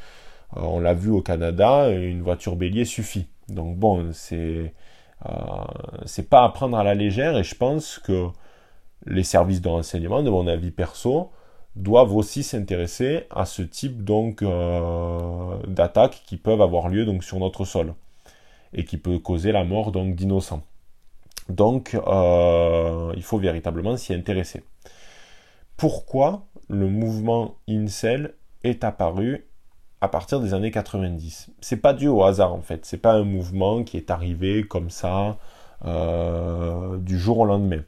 Euh, 0.55 0.62
on 0.62 0.79
l'a 0.79 0.93
vu 0.93 1.10
au 1.10 1.22
Canada, 1.22 1.89
une 1.89 2.22
voiture 2.22 2.55
bélier 2.55 2.86
suffit. 2.86 3.27
Donc 3.50 3.77
bon, 3.77 4.12
c'est 4.13 4.38
euh, 4.38 4.67
c'est 6.06 6.30
pas 6.30 6.44
à 6.44 6.50
prendre 6.50 6.78
à 6.78 6.84
la 6.84 6.96
légère 6.96 7.38
et 7.38 7.44
je 7.44 7.56
pense 7.56 8.00
que 8.00 8.28
les 9.06 9.24
services 9.24 9.62
de 9.62 9.70
renseignement, 9.70 10.24
de 10.24 10.30
mon 10.30 10.48
avis 10.48 10.72
perso, 10.72 11.32
doivent 11.75 12.16
aussi 12.16 12.44
s'intéresser 12.44 13.25
à 13.30 13.46
ce 13.46 13.62
type 13.62 14.04
donc 14.04 14.44
d'attaques 15.68 16.24
qui 16.25 16.38
peuvent 16.38 16.62
avoir 16.62 16.90
lieu 16.90 17.08
sur 17.22 17.40
notre 17.40 17.66
sol 17.66 17.94
et 18.74 18.86
qui 18.86 18.98
peut 18.98 19.20
causer 19.20 19.51
la 19.51 19.63
mort 19.63 19.92
d'innocents. 19.92 20.63
Donc, 21.50 21.96
euh, 21.96 23.13
il 23.16 23.24
faut 23.24 23.38
véritablement 23.38 23.98
s'y 23.98 24.13
intéresser. 24.13 24.63
Pourquoi 25.78 26.46
le 26.70 26.88
mouvement 26.88 27.56
incel 27.68 28.36
est 28.63 28.84
apparu 28.84 29.46
à 30.01 30.08
partir 30.08 30.39
des 30.39 30.53
années 30.53 30.72
90 30.72 31.51
C'est 31.62 31.77
pas 31.77 31.93
dû 31.93 32.08
au 32.08 32.24
hasard 32.24 32.53
en 32.53 32.62
fait. 32.62 32.86
C'est 32.86 32.98
pas 32.98 33.13
un 33.13 33.24
mouvement 33.24 33.84
qui 33.84 33.98
est 33.98 34.10
arrivé 34.10 34.63
comme 34.63 34.89
ça 34.89 35.38
euh, 35.86 36.98
du 36.98 37.17
jour 37.17 37.39
au 37.39 37.46
lendemain. 37.46 37.84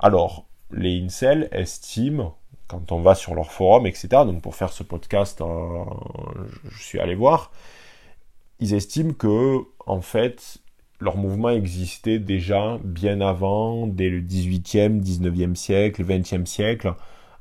Alors, 0.00 0.46
les 0.72 1.00
incels 1.00 1.48
estiment, 1.52 2.36
quand 2.66 2.92
on 2.92 3.00
va 3.00 3.14
sur 3.14 3.34
leur 3.34 3.52
forum, 3.52 3.86
etc. 3.86 4.08
Donc 4.10 4.42
pour 4.42 4.56
faire 4.56 4.72
ce 4.72 4.82
podcast, 4.82 5.40
euh, 5.40 5.84
je 6.70 6.82
suis 6.82 7.00
allé 7.00 7.14
voir. 7.14 7.52
Ils 8.58 8.74
estiment 8.74 9.12
que 9.12 9.58
en 9.86 10.00
fait 10.00 10.58
leur 11.00 11.16
mouvement 11.16 11.50
existait 11.50 12.20
déjà 12.20 12.78
bien 12.84 13.20
avant, 13.20 13.88
dès 13.88 14.08
le 14.08 14.20
18e, 14.20 15.00
19e 15.00 15.56
siècle, 15.56 16.04
20e 16.04 16.46
siècle, 16.46 16.94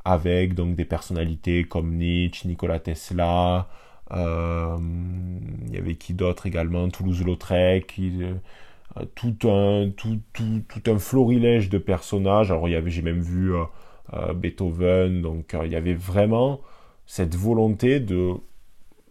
avec 0.04 0.56
donc 0.56 0.76
des 0.76 0.86
personnalités 0.86 1.64
comme 1.66 1.96
Nietzsche, 1.96 2.48
Nikola 2.48 2.80
Tesla, 2.80 3.68
il 4.14 5.74
y 5.74 5.78
avait 5.78 5.96
qui 5.96 6.14
d'autre 6.14 6.46
également, 6.46 6.90
Toulouse-Lautrec, 6.90 8.00
euh, 8.00 9.06
tout, 9.16 9.38
un, 9.48 11.00
florilège 11.00 11.70
de 11.70 11.78
personnages. 11.78 12.52
Alors 12.52 12.68
j'ai 12.88 13.02
même 13.02 13.22
vu 13.22 13.54
euh, 13.54 14.34
Beethoven, 14.34 15.22
donc 15.22 15.56
il 15.64 15.72
y 15.72 15.76
avait 15.76 15.94
vraiment 15.94 16.62
cette 17.06 17.36
volonté 17.36 18.00
de 18.00 18.34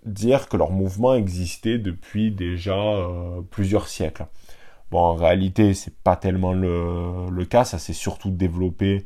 dire 0.04 0.49
que 0.49 0.57
leur 0.57 0.71
mouvement 0.71 1.14
existait 1.14 1.78
depuis 1.78 2.30
déjà 2.30 2.78
plusieurs 3.50 3.88
siècles. 3.88 4.26
Bon, 4.90 4.99
en 4.99 5.14
réalité, 5.14 5.73
c'est 5.75 5.95
pas 5.95 6.16
tellement 6.16 6.52
le, 6.52 7.45
cas, 7.45 7.64
ça 7.64 7.78
s'est 7.78 7.92
surtout 7.92 8.30
développé 8.30 9.04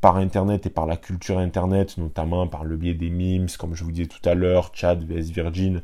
par 0.00 0.16
Internet 0.16 0.66
et 0.66 0.70
par 0.70 0.86
la 0.86 0.96
culture 0.96 1.38
Internet, 1.38 1.98
notamment 1.98 2.46
par 2.46 2.64
le 2.64 2.76
biais 2.76 2.94
des 2.94 3.10
memes, 3.10 3.48
comme 3.58 3.74
je 3.74 3.84
vous 3.84 3.92
disais 3.92 4.06
tout 4.06 4.26
à 4.28 4.34
l'heure, 4.34 4.70
Chad 4.74 5.04
vs 5.04 5.32
Virgin, 5.32 5.82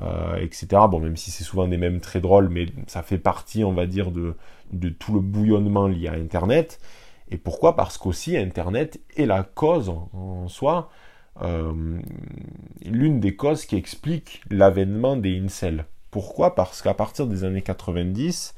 euh, 0.00 0.36
etc. 0.36 0.66
Bon, 0.88 1.00
même 1.00 1.16
si 1.16 1.30
c'est 1.30 1.44
souvent 1.44 1.66
des 1.66 1.76
mèmes 1.76 2.00
très 2.00 2.20
drôles, 2.20 2.48
mais 2.48 2.66
ça 2.86 3.02
fait 3.02 3.18
partie, 3.18 3.64
on 3.64 3.72
va 3.72 3.86
dire, 3.86 4.12
de, 4.12 4.34
tout 4.90 5.12
le 5.12 5.20
bouillonnement 5.20 5.88
lié 5.88 6.08
à 6.08 6.12
Internet. 6.12 6.80
Et 7.30 7.36
pourquoi? 7.36 7.76
Parce 7.76 7.98
qu'aussi 7.98 8.36
Internet 8.36 9.00
est 9.16 9.26
la 9.26 9.42
cause 9.42 9.90
en, 9.90 10.48
soi, 10.48 10.90
euh, 11.42 12.00
l'une 12.84 13.20
des 13.20 13.36
causes 13.36 13.66
qui 13.66 13.76
explique 13.76 14.40
l'avènement 14.50 15.16
des 15.16 15.38
incels. 15.38 15.84
Pourquoi? 16.10 16.54
Parce 16.54 16.80
qu'à 16.80 16.94
partir 16.94 17.26
des 17.26 17.44
années 17.44 17.62
90, 17.62 18.54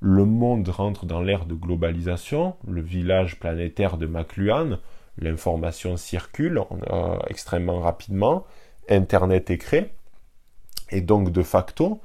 le 0.00 0.24
monde 0.24 0.68
rentre 0.68 1.06
dans 1.06 1.20
l'ère 1.20 1.46
de 1.46 1.54
globalisation, 1.54 2.56
le 2.66 2.80
village 2.80 3.38
planétaire 3.38 3.96
de 3.96 4.06
McLuhan, 4.06 4.78
l'information 5.18 5.96
circule 5.96 6.60
extrêmement 7.28 7.80
rapidement, 7.80 8.44
Internet 8.88 9.50
est 9.50 9.58
créé, 9.58 9.90
et 10.90 11.00
donc 11.00 11.30
de 11.30 11.42
facto, 11.42 12.00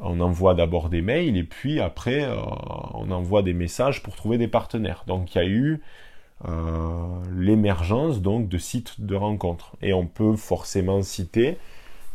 on 0.00 0.20
envoie 0.20 0.54
d'abord 0.54 0.88
des 0.88 1.02
mails 1.02 1.36
et 1.36 1.44
puis 1.44 1.80
après 1.80 2.22
euh, 2.22 2.36
on 2.94 3.10
envoie 3.10 3.42
des 3.42 3.52
messages 3.52 4.02
pour 4.02 4.14
trouver 4.14 4.38
des 4.38 4.48
partenaires. 4.48 5.04
Donc 5.06 5.34
il 5.34 5.38
y 5.38 5.40
a 5.40 5.46
eu 5.46 5.82
euh, 6.46 7.20
l'émergence 7.36 8.22
donc 8.22 8.48
de 8.48 8.58
sites 8.58 9.00
de 9.00 9.14
rencontres. 9.16 9.76
Et 9.82 9.92
on 9.92 10.06
peut 10.06 10.36
forcément 10.36 11.02
citer 11.02 11.58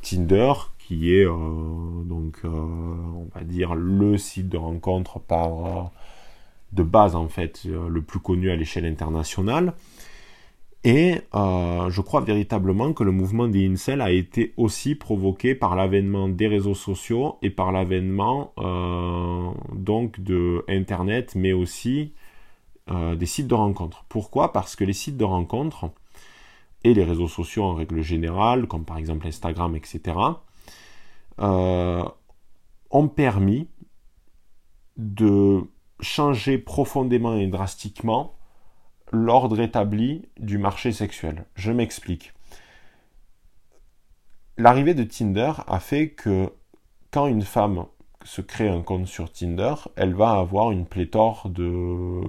Tinder 0.02 0.54
qui 0.88 1.14
est 1.14 1.26
euh, 1.26 2.04
donc 2.04 2.40
euh, 2.44 2.50
on 2.50 3.30
va 3.34 3.44
dire 3.44 3.74
le 3.76 4.18
site 4.18 4.50
de 4.50 4.58
rencontre 4.58 5.20
par 5.20 5.66
euh, 5.66 5.84
de 6.74 6.84
base 6.84 7.16
en 7.16 7.28
fait 7.28 7.66
le 7.66 8.02
plus 8.02 8.20
connu 8.20 8.50
à 8.50 8.56
l'échelle 8.56 8.86
internationale. 8.86 9.74
Et 10.86 11.22
je 11.34 12.02
crois 12.02 12.20
véritablement 12.22 12.92
que 12.92 13.06
le 13.06 13.12
mouvement 13.12 13.48
des 13.48 13.66
incels 13.70 14.02
a 14.02 14.12
été 14.12 14.54
aussi 14.58 14.96
provoqué 14.96 15.56
par 15.56 15.78
l'avènement 15.78 16.28
des 16.28 16.48
réseaux 16.48 16.74
sociaux 16.74 17.38
et 17.42 17.52
par 17.52 17.72
l'avènement 17.72 18.54
donc 19.72 20.20
de 20.20 20.66
Internet, 20.68 21.36
mais 21.36 21.54
aussi 21.54 22.14
des 22.92 23.26
sites 23.26 23.48
de 23.48 23.54
rencontres. 23.54 24.04
Pourquoi? 24.10 24.52
Parce 24.52 24.76
que 24.76 24.84
les 24.84 24.94
sites 24.94 25.16
de 25.16 25.24
rencontres 25.24 25.92
et 26.84 26.94
les 26.94 27.04
réseaux 27.06 27.30
sociaux 27.30 27.64
en 27.64 27.76
règle 27.76 28.02
générale, 28.02 28.68
comme 28.68 28.84
par 28.84 28.98
exemple 28.98 29.28
Instagram, 29.28 29.76
etc., 29.78 30.02
euh, 31.40 32.04
ont 32.90 33.08
permis 33.08 33.68
de 34.98 35.62
changer 36.00 36.58
profondément 36.58 37.36
et 37.36 37.48
drastiquement 37.48 38.36
l'ordre 39.12 39.60
établi 39.60 40.28
du 40.40 40.58
marché 40.58 40.92
sexuel. 40.92 41.46
Je 41.56 41.72
m'explique. 41.72 42.34
L'arrivée 44.58 44.94
de 44.94 45.04
Tinder 45.04 45.54
a 45.68 45.80
fait 45.80 46.10
que 46.10 46.52
quand 47.12 47.28
une 47.28 47.42
femme 47.42 47.86
se 48.24 48.42
crée 48.42 48.70
un 48.70 48.82
compte 48.82 49.08
sur 49.08 49.32
Tinder, 49.32 49.76
elle 49.96 50.14
va 50.14 50.32
avoir 50.32 50.72
une 50.72 50.86
pléthore 50.86 51.50
de, 51.50 52.22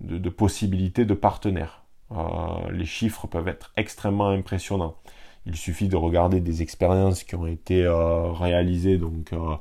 de, 0.00 0.28
possibilités 0.28 1.04
de 1.04 1.14
partenaires. 1.14 1.84
Euh, 2.12 2.70
les 2.70 2.84
chiffres 2.84 3.26
peuvent 3.26 3.48
être 3.48 3.72
extrêmement 3.76 4.28
impressionnants. 4.28 4.96
Il 5.46 5.56
suffit 5.56 5.88
de 5.88 5.96
regarder 5.96 6.40
des 6.40 6.62
expériences 6.62 7.24
qui 7.24 7.34
ont 7.34 7.46
été 7.46 7.84
euh, 7.84 8.30
réalisées, 8.32 8.96
donc 8.96 9.32
euh, 9.32 9.54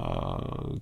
euh, 0.00 0.04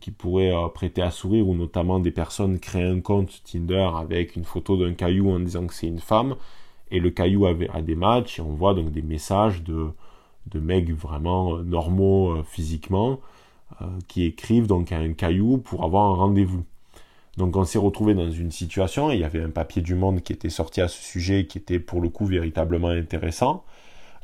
qui 0.01 0.11
pourraient 0.11 0.53
prêter 0.75 1.03
à 1.03 1.11
sourire, 1.11 1.49
ou 1.49 1.55
notamment 1.55 2.01
des 2.01 2.11
personnes 2.11 2.59
créent 2.59 2.89
un 2.89 3.01
compte 3.01 3.43
Tinder 3.45 3.89
avec 3.97 4.37
une 4.37 4.45
photo 4.45 4.77
d'un 4.77 4.93
caillou 4.93 5.31
en 5.31 5.41
disant 5.41 5.67
que 5.67 5.75
c'est 5.75 5.87
une 5.87 6.01
femme, 6.01 6.37
et 6.91 7.01
le 7.01 7.11
caillou 7.11 7.47
a, 7.47 7.55
des 7.55 7.95
matchs, 7.95 8.39
et 8.39 8.43
on 8.43 8.53
voit 8.53 8.75
donc 8.75 8.91
des 8.93 9.03
messages 9.03 9.63
de, 9.63 9.89
de 10.49 10.61
mecs 10.61 10.91
vraiment 10.93 11.59
normaux 11.59 12.43
physiquement, 12.45 13.21
qui 14.07 14.25
écrivent 14.25 14.69
donc 14.69 14.93
à 14.93 14.99
un 14.99 15.13
caillou 15.13 15.59
pour 15.59 15.83
avoir 15.83 16.13
un 16.13 16.15
rendez-vous. 16.15 16.65
Donc 17.37 17.57
on 17.57 17.65
s'est 17.65 17.79
retrouvé 17.79 18.15
dans 18.15 18.31
une 18.31 18.51
situation, 18.51 19.11
il 19.11 19.21
y 19.21 19.25
avait 19.25 19.43
un 19.43 19.51
papier 19.51 19.83
du 19.83 19.95
Monde 19.95 20.23
qui 20.23 20.33
était 20.33 20.51
sorti 20.51 20.81
à 20.81 20.89
ce 20.89 21.03
sujet, 21.03 21.47
qui 21.47 21.59
était 21.59 21.79
pour 21.79 22.01
le 22.01 22.09
coup 22.09 22.25
véritablement 22.25 22.89
intéressant, 22.89 23.65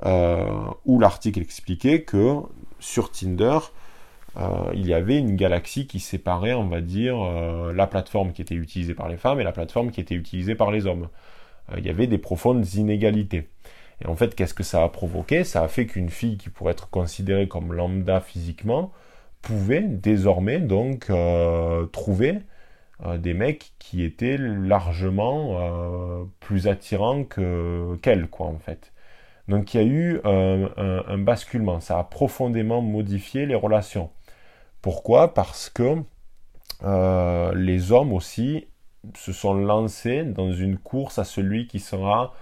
où 0.04 0.98
l'article 0.98 1.40
expliquait 1.40 2.02
que 2.02 2.40
sur 2.80 3.10
Tinder, 3.10 3.58
euh, 4.36 4.70
il 4.74 4.86
y 4.86 4.94
avait 4.94 5.18
une 5.18 5.36
galaxie 5.36 5.86
qui 5.86 6.00
séparait, 6.00 6.54
on 6.54 6.66
va 6.66 6.80
dire, 6.80 7.16
euh, 7.22 7.72
la 7.72 7.86
plateforme 7.86 8.32
qui 8.32 8.42
était 8.42 8.54
utilisée 8.54 8.94
par 8.94 9.08
les 9.08 9.16
femmes 9.16 9.40
et 9.40 9.44
la 9.44 9.52
plateforme 9.52 9.90
qui 9.90 10.00
était 10.00 10.14
utilisée 10.14 10.54
par 10.54 10.70
les 10.70 10.86
hommes. 10.86 11.08
il 11.78 11.86
y 11.86 11.90
avait 11.90 12.06
des 12.06 12.18
profondes 12.18 12.66
inégalités. 12.74 13.48
Et 14.02 14.06
en 14.08 14.16
fait, 14.16 14.34
qu'est-ce 14.34 14.54
que 14.54 14.64
ça 14.64 14.82
a 14.84 14.88
provoqué? 14.88 15.44
Ça 15.44 15.62
a 15.62 15.68
fait 15.68 15.86
qu'une 15.86 16.10
fille 16.10 16.36
qui 16.38 16.50
pourrait 16.50 16.72
être 16.72 16.90
considérée 16.90 17.48
comme 17.48 17.72
lambda 17.72 18.20
physiquement 18.20 18.92
pouvait 19.42 19.82
désormais 19.82 20.60
donc 20.60 21.10
trouver 21.92 22.38
des 23.18 23.34
mecs 23.34 23.72
qui 23.78 24.04
étaient 24.04 24.38
largement 24.38 25.58
plus 26.40 26.68
attirants 26.68 27.24
que 27.24 27.96
qu'elle, 28.02 28.28
quoi, 28.28 28.46
en 28.46 28.58
fait. 28.58 28.91
Donc 29.48 29.74
il 29.74 29.76
y 29.76 29.80
a 29.80 29.86
eu 29.86 30.20
un, 30.24 31.18
basculement, 31.18 31.80
ça 31.80 31.98
a 31.98 32.04
profondément 32.04 32.80
modifié 32.80 33.46
les 33.46 33.54
relations. 33.54 34.10
Pourquoi? 34.80 35.34
Parce 35.34 35.68
que 35.70 35.96
euh, 36.84 37.54
les 37.54 37.92
hommes 37.92 38.12
aussi 38.12 38.66
se 39.16 39.32
sont 39.32 39.54
lancés 39.54 40.24
dans 40.24 40.52
une 40.52 40.78
course 40.78 41.18
à 41.18 41.24
celui 41.24 41.66
qui 41.66 41.80
sera 41.80 42.34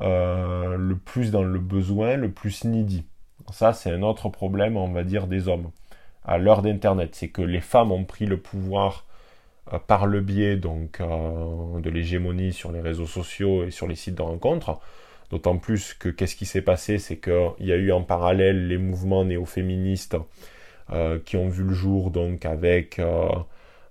euh, 0.00 0.76
le 0.76 0.96
plus 0.96 1.30
dans 1.30 1.42
le 1.42 1.58
besoin, 1.58 2.16
le 2.16 2.30
plus 2.30 2.64
needy. 2.64 3.06
Ça, 3.52 3.72
c'est 3.72 3.90
un 3.90 4.02
autre 4.02 4.28
problème, 4.28 4.76
on 4.76 4.88
va 4.88 5.04
dire, 5.04 5.26
des 5.26 5.48
hommes 5.48 5.70
à 6.24 6.38
l'heure 6.38 6.62
d'Internet. 6.62 7.14
C'est 7.14 7.28
que 7.28 7.42
les 7.42 7.60
femmes 7.60 7.92
ont 7.92 8.04
pris 8.04 8.26
le 8.26 8.38
pouvoir 8.38 9.04
par 9.86 10.06
le 10.06 10.20
biais 10.22 10.56
donc 10.56 11.00
de 11.00 11.90
l'hégémonie 11.90 12.54
sur 12.54 12.72
les 12.72 12.80
réseaux 12.80 13.06
sociaux 13.06 13.64
et 13.64 13.70
sur 13.70 13.86
les 13.86 13.94
sites 13.94 14.14
de 14.14 14.22
rencontres. 14.22 14.80
D'autant 15.30 15.58
plus 15.58 15.94
que 15.94 16.08
qu'est-ce 16.08 16.36
qui 16.36 16.46
s'est 16.46 16.62
passé, 16.62 16.98
c'est 16.98 17.18
qu'il 17.18 17.66
y 17.66 17.72
a 17.72 17.76
eu 17.76 17.92
en 17.92 18.02
parallèle 18.02 18.66
les 18.68 18.78
mouvements 18.78 19.24
néo-féministes 19.24 20.16
qui 21.26 21.36
ont 21.36 21.48
vu 21.50 21.64
le 21.64 21.74
jour 21.74 22.10
donc 22.10 22.46
avec 22.46 22.98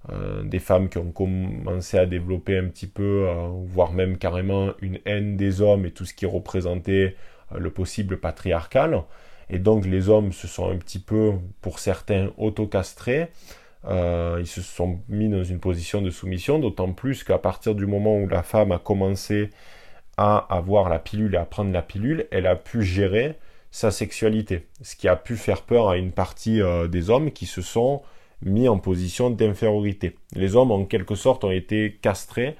euh, 0.09 0.41
des 0.43 0.59
femmes 0.59 0.87
qui 0.87 0.99
ont 0.99 1.11
commencé 1.11 1.97
à 1.97 2.05
développer 2.05 2.57
un 2.57 2.67
petit 2.67 2.87
peu, 2.87 3.27
euh, 3.27 3.49
voire 3.65 3.91
même 3.91 4.17
carrément 4.17 4.71
une 4.81 4.99
haine 5.05 5.35
des 5.35 5.59
hommes 5.61 5.85
et 5.85 5.91
tout 5.91 6.05
ce 6.05 6.13
qui 6.13 6.25
représentait 6.25 7.17
euh, 7.51 7.59
le 7.59 7.69
possible 7.71 8.17
patriarcal. 8.17 9.03
Et 9.49 9.59
donc 9.59 9.85
les 9.85 10.07
hommes 10.07 10.31
se 10.31 10.47
sont 10.47 10.69
un 10.69 10.77
petit 10.77 10.99
peu, 10.99 11.33
pour 11.61 11.79
certains, 11.79 12.31
autocastrés. 12.37 13.27
ils 13.85 14.47
se 14.47 14.61
sont 14.61 14.99
mis 15.09 15.29
dans 15.29 15.43
une 15.43 15.59
position 15.59 16.01
de 16.01 16.09
soumission, 16.09 16.59
d'autant 16.59 16.91
plus 16.93 17.23
qu'à 17.23 17.37
partir 17.37 17.75
du 17.75 17.85
moment 17.85 18.17
où 18.17 18.27
la 18.27 18.43
femme 18.43 18.71
a 18.71 18.79
commencé 18.79 19.49
à 20.17 20.37
avoir 20.37 20.89
la 20.89 20.99
pilule 20.99 21.35
et 21.35 21.37
à 21.37 21.45
prendre 21.45 21.71
la 21.71 21.81
pilule, 21.81 22.27
elle 22.31 22.47
a 22.47 22.55
pu 22.55 22.83
gérer 22.83 23.35
sa 23.71 23.91
sexualité. 23.91 24.67
Ce 24.81 24.95
qui 24.95 25.07
a 25.07 25.15
pu 25.15 25.35
faire 25.35 25.61
peur 25.61 25.89
à 25.89 25.97
une 25.97 26.11
partie 26.11 26.61
des 26.89 27.09
hommes 27.09 27.31
qui 27.31 27.45
se 27.45 27.61
sont 27.61 28.01
mis 28.41 28.67
en 28.67 28.77
position 28.79 29.29
d'infériorité. 29.29 30.15
Les 30.33 30.55
hommes, 30.55 30.71
en 30.71 30.85
quelque 30.85 31.15
sorte, 31.15 31.43
ont 31.43 31.51
été 31.51 31.97
castrés 32.01 32.55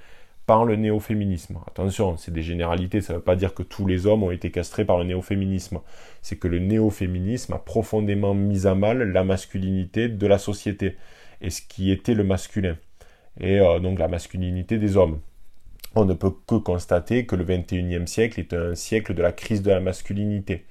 par 0.48 0.64
le 0.64 0.78
néo-féminisme. 0.78 1.60
Attention, 1.68 2.16
c'est 2.18 2.32
des 2.32 2.42
généralités, 2.42 3.02
ça 3.02 3.14
ne 3.14 3.18
veut 3.18 3.24
pas 3.24 3.36
dire 3.36 3.54
que 3.54 3.64
tous 3.64 3.86
les 3.86 4.08
hommes 4.08 4.24
ont 4.24 4.32
été 4.32 4.50
castrés 4.50 4.86
par 4.86 4.98
le 4.98 5.04
néo-féminisme. 5.04 5.82
C'est 6.22 6.38
que 6.38 6.48
le 6.48 6.60
néo-féminisme 6.60 7.54
a 7.54 7.60
profondément 7.60 8.34
mis 8.34 8.66
à 8.66 8.74
mal 8.74 9.12
la 9.12 9.24
masculinité 9.26 10.08
de 10.08 10.26
la 10.26 10.38
société 10.38 10.96
et 11.42 11.50
ce 11.50 11.62
qui 11.62 11.92
était 11.92 12.14
le 12.14 12.24
masculin. 12.24 12.78
Et 13.40 13.60
euh, 13.60 13.80
donc 13.80 14.00
la 14.00 14.08
masculinité 14.08 14.78
des 14.78 14.96
hommes. 14.96 15.20
On 15.96 16.06
ne 16.06 16.14
peut 16.14 16.32
que 16.48 16.56
constater 16.56 17.26
que 17.26 17.36
le 17.36 17.46
21e 17.46 18.08
siècle 18.08 18.40
est 18.40 18.54
un 18.54 18.76
siècle 18.76 19.14
de 19.14 19.22
la 19.22 19.32
crise 19.32 19.62
de 19.62 19.72
la 19.72 19.80
masculinité. 19.80 20.66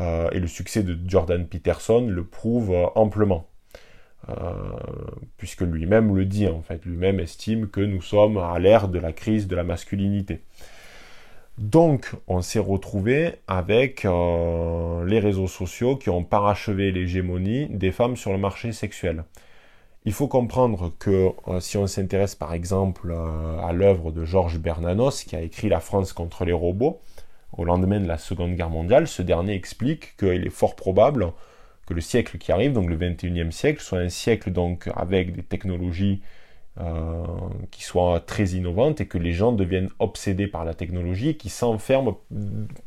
Euh, 0.00 0.28
et 0.32 0.40
le 0.40 0.48
succès 0.48 0.82
de 0.82 0.98
Jordan 1.06 1.46
Peterson 1.46 2.06
le 2.08 2.24
prouve 2.24 2.72
euh, 2.72 2.86
amplement. 2.94 3.46
Euh, 4.30 4.54
puisque 5.36 5.60
lui-même 5.60 6.16
le 6.16 6.24
dit 6.24 6.48
en 6.48 6.62
fait, 6.62 6.84
lui-même 6.86 7.20
estime 7.20 7.68
que 7.68 7.80
nous 7.80 8.00
sommes 8.00 8.38
à 8.38 8.58
l'ère 8.58 8.88
de 8.88 8.98
la 8.98 9.12
crise 9.12 9.46
de 9.46 9.54
la 9.54 9.64
masculinité. 9.64 10.40
Donc 11.58 12.10
on 12.26 12.40
s'est 12.40 12.58
retrouvé 12.58 13.34
avec 13.46 14.02
les 14.02 15.20
réseaux 15.20 15.46
sociaux 15.46 15.96
qui 15.96 16.10
ont 16.10 16.24
parachevé 16.24 16.90
l'hégémonie 16.90 17.68
des 17.68 17.92
femmes 17.92 18.16
sur 18.16 18.32
le 18.32 18.38
marché 18.38 18.72
sexuel. 18.72 19.24
Il 20.06 20.12
faut 20.12 20.28
comprendre 20.28 20.92
que 20.98 21.30
euh, 21.48 21.60
si 21.60 21.78
on 21.78 21.86
s'intéresse 21.86 22.34
par 22.34 22.52
exemple 22.52 23.12
à 23.12 23.72
l'œuvre 23.72 24.12
de 24.12 24.24
Georges 24.24 24.58
Bernanos 24.58 25.24
qui 25.24 25.34
a 25.34 25.40
écrit 25.40 25.68
La 25.68 25.80
France 25.80 26.12
contre 26.12 26.44
les 26.44 26.52
robots 26.52 27.00
au 27.56 27.64
lendemain 27.64 28.00
de 28.00 28.06
la 28.06 28.18
Seconde 28.18 28.54
Guerre 28.54 28.70
mondiale, 28.70 29.06
ce 29.06 29.22
dernier 29.22 29.54
explique 29.54 30.16
qu'il 30.16 30.46
est 30.46 30.50
fort 30.50 30.76
probable 30.76 31.32
que 31.86 31.94
le 31.94 32.00
siècle 32.00 32.38
qui 32.38 32.52
arrive, 32.52 32.72
donc 32.72 32.88
le 32.88 32.96
21e 32.96 33.50
siècle, 33.50 33.80
soit 33.80 33.98
un 33.98 34.08
siècle 34.08 34.50
donc 34.50 34.90
avec 34.94 35.32
des 35.32 35.42
technologies 35.42 36.22
euh, 36.80 37.24
qui 37.70 37.84
soient 37.84 38.20
très 38.20 38.46
innovantes 38.46 39.00
et 39.00 39.06
que 39.06 39.18
les 39.18 39.32
gens 39.32 39.52
deviennent 39.52 39.90
obsédés 39.98 40.48
par 40.48 40.64
la 40.64 40.74
technologie 40.74 41.36
qui 41.36 41.48
s'enferment 41.48 42.18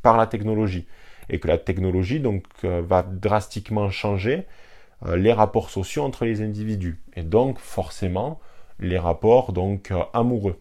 par 0.02 0.18
la 0.18 0.28
technologie. 0.28 0.86
Et 1.30 1.40
que 1.40 1.48
la 1.48 1.58
technologie 1.58 2.20
donc 2.20 2.44
euh, 2.64 2.82
va 2.86 3.04
drastiquement 3.04 3.90
changer 3.90 4.40
euh, 4.40 4.67
les 5.16 5.34
rapports 5.34 5.70
sociaux 5.70 6.04
entre 6.04 6.26
les 6.26 6.42
individus 6.42 7.00
et 7.16 7.24
donc 7.24 7.60
forcément 7.60 8.40
les 8.80 8.98
rapports 8.98 9.54
donc 9.54 9.92
amoureux. 10.14 10.58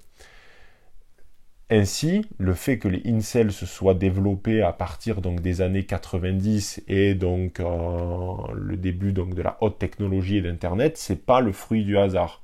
Ainsi, 1.69 2.25
le 2.39 2.55
fait 2.55 2.79
que 2.79 2.87
les 2.87 3.03
incels 3.07 3.51
se 3.51 3.67
soient 3.67 3.95
développés 3.95 4.63
à 4.63 4.73
partir 4.73 5.21
donc 5.21 5.41
des 5.41 5.63
années 5.63 5.85
90 5.85 6.85
et 6.87 7.17
donc 7.17 7.59
euh, 7.59 8.37
le 8.55 8.77
début 8.77 9.13
de 9.13 9.43
la 9.43 9.57
haute 9.61 9.77
technologie 9.79 10.37
et 10.37 10.43
d'internet, 10.43 10.97
c'est 10.97 11.27
pas 11.27 11.41
le 11.41 11.51
fruit 11.51 11.85
du 11.85 11.99
hasard. 11.99 12.41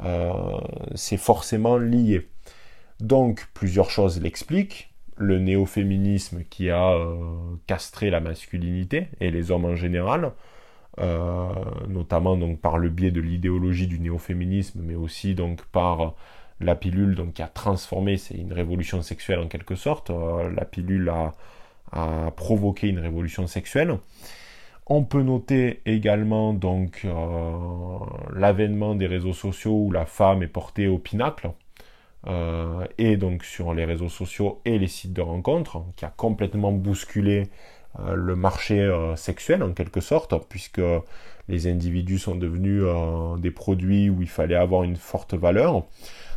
Euh, 0.00 0.32
c'est 0.94 1.18
forcément 1.18 1.76
lié. 1.76 2.26
Donc 3.00 3.48
plusieurs 3.52 3.90
choses 3.90 4.22
l'expliquent. 4.22 4.94
Le 5.16 5.38
néo-féminisme 5.38 6.44
qui 6.48 6.70
a 6.70 6.92
euh, 6.92 7.16
castré 7.66 8.08
la 8.08 8.20
masculinité 8.20 9.08
et 9.20 9.30
les 9.30 9.50
hommes 9.50 9.66
en 9.66 9.76
général, 9.76 10.32
notamment 10.98 12.36
donc 12.36 12.60
par 12.60 12.78
le 12.78 12.88
biais 12.88 13.10
de 13.10 13.20
l'idéologie 13.20 13.86
du 13.86 13.98
néo-féminisme, 13.98 14.80
mais 14.82 14.94
aussi 14.94 15.34
donc 15.34 15.62
par 15.66 16.14
la 16.60 16.74
pilule 16.74 17.14
donc 17.14 17.34
qui 17.34 17.42
a 17.42 17.48
transformé, 17.48 18.16
c'est 18.16 18.34
une 18.34 18.52
révolution 18.52 19.02
sexuelle 19.02 19.40
en 19.40 19.48
quelque 19.48 19.74
sorte. 19.74 20.10
Euh, 20.10 20.50
la 20.50 20.64
pilule 20.64 21.08
a, 21.08 21.32
provoqué 22.34 22.88
une 22.88 22.98
révolution 22.98 23.46
sexuelle. 23.46 23.98
On 24.86 25.04
peut 25.04 25.22
noter 25.22 25.80
également 25.86 26.52
donc 26.52 27.02
euh, 27.04 27.98
l'avènement 28.34 28.96
des 28.96 29.06
réseaux 29.06 29.32
sociaux 29.32 29.84
où 29.84 29.92
la 29.92 30.04
femme 30.04 30.42
est 30.42 30.48
portée 30.48 30.88
au 30.88 30.98
pinacle. 30.98 31.52
Euh, 32.26 32.84
et 32.98 33.16
donc 33.16 33.44
sur 33.44 33.74
les 33.74 33.84
réseaux 33.84 34.08
sociaux 34.08 34.60
et 34.64 34.76
les 34.78 34.88
sites 34.88 35.12
de 35.12 35.20
rencontres, 35.20 35.84
qui 35.94 36.04
a 36.04 36.12
complètement 36.16 36.72
bousculé 36.72 37.44
le 38.14 38.36
marché 38.36 38.90
sexuel 39.16 39.62
en 39.62 39.72
quelque 39.72 40.00
sorte, 40.00 40.34
puisque 40.48 40.80
les 41.48 41.66
individus 41.66 42.18
sont 42.18 42.34
devenus 42.34 42.82
des 43.38 43.50
produits 43.50 44.10
où 44.10 44.22
il 44.22 44.28
fallait 44.28 44.56
avoir 44.56 44.82
une 44.82 44.96
forte 44.96 45.34
valeur. 45.34 45.84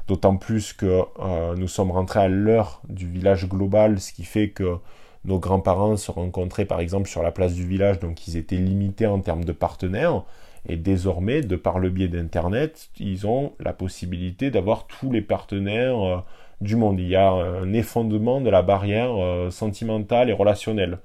D'autant 0.07 0.37
plus 0.37 0.71
que 0.71 1.01
euh, 1.19 1.55
nous 1.57 1.67
sommes 1.67 1.91
rentrés 1.91 2.21
à 2.21 2.27
l'heure 2.29 2.81
du 2.87 3.07
village 3.09 3.47
global, 3.47 3.99
ce 3.99 4.13
qui 4.13 4.23
fait 4.23 4.49
que 4.49 4.77
nos 5.25 5.37
grands-parents 5.37 5.97
se 5.97 6.11
rencontraient 6.11 6.65
par 6.65 6.79
exemple 6.79 7.09
sur 7.09 7.21
la 7.21 7.31
place 7.31 7.53
du 7.53 7.67
village, 7.67 7.99
donc 7.99 8.25
ils 8.25 8.37
étaient 8.37 8.55
limités 8.55 9.05
en 9.05 9.19
termes 9.19 9.43
de 9.43 9.51
partenaires. 9.51 10.23
Et 10.69 10.77
désormais, 10.77 11.41
de 11.41 11.55
par 11.57 11.79
le 11.79 11.89
biais 11.89 12.07
d'Internet, 12.07 12.89
ils 12.99 13.27
ont 13.27 13.53
la 13.59 13.73
possibilité 13.73 14.49
d'avoir 14.49 14.87
tous 14.87 15.11
les 15.11 15.21
partenaires 15.21 16.01
euh, 16.01 16.17
du 16.61 16.77
monde. 16.77 16.99
Il 17.01 17.09
y 17.09 17.17
a 17.17 17.29
un 17.29 17.73
effondrement 17.73 18.39
de 18.39 18.49
la 18.49 18.61
barrière 18.61 19.11
euh, 19.17 19.49
sentimentale 19.49 20.29
et 20.29 20.33
relationnelle. 20.33 20.99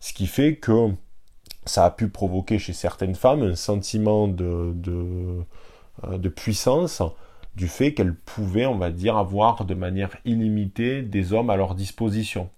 Ce 0.00 0.12
qui 0.12 0.26
fait 0.26 0.56
que 0.56 0.90
ça 1.64 1.84
a 1.84 1.90
pu 1.90 2.08
provoquer 2.08 2.58
chez 2.58 2.72
certaines 2.72 3.14
femmes 3.14 3.42
un 3.42 3.54
sentiment 3.54 4.28
de, 4.28 4.74
de 4.74 6.28
puissance 6.28 7.02
du 7.54 7.68
fait 7.68 7.94
qu'elles 7.94 8.14
pouvaient, 8.14 8.66
on 8.66 8.78
va 8.78 8.90
dire, 8.90 9.16
avoir 9.16 9.64
de 9.64 9.74
manière 9.74 10.16
illimitée 10.24 11.02
des 11.02 11.32
hommes 11.32 11.50
à 11.50 11.56
leur 11.56 11.74
disposition. 11.74 12.48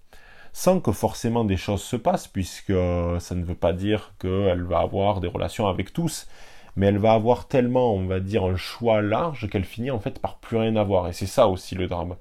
Sans 0.53 0.79
que 0.79 0.91
forcément 0.91 1.43
des 1.45 1.57
choses 1.57 1.81
se 1.81 1.95
passent, 1.95 2.27
puisque 2.27 2.73
ça 3.19 3.35
ne 3.35 3.43
veut 3.43 3.55
pas 3.55 3.73
dire 3.73 4.13
qu'elle 4.19 4.63
va 4.63 4.79
avoir 4.79 5.19
des 5.19 5.27
relations 5.27 5.67
avec 5.67 5.93
tous, 5.93 6.27
mais 6.75 6.87
elle 6.87 6.99
va 6.99 7.13
avoir 7.13 7.47
tellement, 7.47 7.93
on 7.93 8.05
va 8.05 8.19
dire, 8.19 8.45
un 8.45 8.55
choix 8.55 9.01
large 9.01 9.49
qu'elle 9.49 9.65
finit 9.65 9.91
en 9.91 9.99
fait 9.99 10.19
par 10.19 10.37
plus 10.37 10.57
rien 10.57 10.75
avoir. 10.75 11.07
Et 11.07 11.13
c'est 11.13 11.25
ça 11.25 11.47
aussi 11.47 11.75
le 11.75 11.87
drame. 11.87 12.15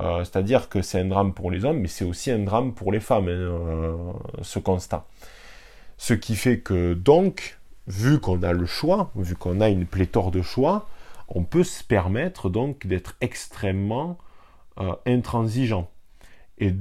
Euh, 0.00 0.20
c'est-à-dire 0.20 0.68
que 0.68 0.80
c'est 0.82 1.00
un 1.00 1.04
drame 1.04 1.34
pour 1.34 1.50
les 1.50 1.64
hommes, 1.64 1.80
mais 1.80 1.88
c'est 1.88 2.04
aussi 2.04 2.30
un 2.30 2.38
drame 2.38 2.72
pour 2.72 2.92
les 2.92 3.00
femmes, 3.00 3.28
hein, 3.28 3.30
euh, 3.30 3.96
ce 4.42 4.58
constat. 4.58 5.06
Ce 5.98 6.14
qui 6.14 6.34
fait 6.34 6.60
que 6.60 6.94
donc, 6.94 7.58
vu 7.86 8.18
qu'on 8.18 8.42
a 8.42 8.52
le 8.52 8.66
choix, 8.66 9.10
vu 9.16 9.36
qu'on 9.36 9.60
a 9.60 9.68
une 9.68 9.86
pléthore 9.86 10.30
de 10.30 10.42
choix, 10.42 10.88
on 11.28 11.44
peut 11.44 11.64
se 11.64 11.84
permettre 11.84 12.48
donc 12.48 12.86
d'être 12.86 13.16
extrêmement 13.20 14.18
euh, 14.80 14.94
intransigeant. 15.06 15.90
Et 16.58 16.74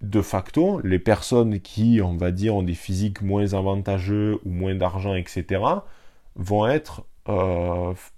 de 0.00 0.22
facto, 0.22 0.80
les 0.84 0.98
personnes 0.98 1.60
qui, 1.60 2.00
on 2.02 2.16
va 2.16 2.30
dire, 2.30 2.54
ont 2.54 2.62
des 2.62 2.74
physiques 2.74 3.20
moins 3.20 3.54
avantageux 3.54 4.38
ou 4.44 4.50
moins 4.50 4.74
d'argent, 4.74 5.14
etc., 5.14 5.62
vont 6.36 6.66
être 6.66 7.04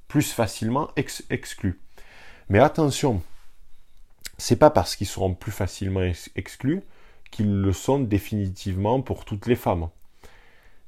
plus 0.06 0.32
facilement 0.32 0.88
exclus. 1.30 1.80
Mais 2.48 2.60
attention, 2.60 3.22
c'est 4.40 4.56
pas 4.56 4.70
parce 4.70 4.96
qu'ils 4.96 5.06
seront 5.06 5.34
plus 5.34 5.52
facilement 5.52 6.02
exclus 6.34 6.82
qu'ils 7.30 7.60
le 7.60 7.72
sont 7.72 8.00
définitivement 8.00 9.00
pour 9.02 9.24
toutes 9.24 9.46
les 9.46 9.54
femmes. 9.54 9.88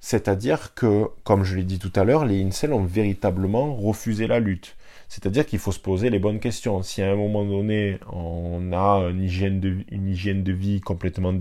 C'est-à-dire 0.00 0.74
que, 0.74 1.08
comme 1.22 1.44
je 1.44 1.54
l'ai 1.54 1.62
dit 1.62 1.78
tout 1.78 1.92
à 1.94 2.02
l'heure, 2.02 2.24
les 2.24 2.42
incels 2.42 2.72
ont 2.72 2.82
véritablement 2.82 3.76
refusé 3.76 4.26
la 4.26 4.40
lutte. 4.40 4.76
C'est-à-dire 5.08 5.46
qu'il 5.46 5.60
faut 5.60 5.70
se 5.70 5.78
poser 5.78 6.10
les 6.10 6.18
bonnes 6.18 6.40
questions. 6.40 6.82
Si 6.82 7.02
à 7.02 7.12
un 7.12 7.14
moment 7.14 7.44
donné, 7.44 7.98
on 8.10 8.72
a 8.72 9.08
une 9.10 9.22
hygiène 9.22 9.60
de, 9.60 10.52
vie 10.52 10.80
complètement 10.80 11.32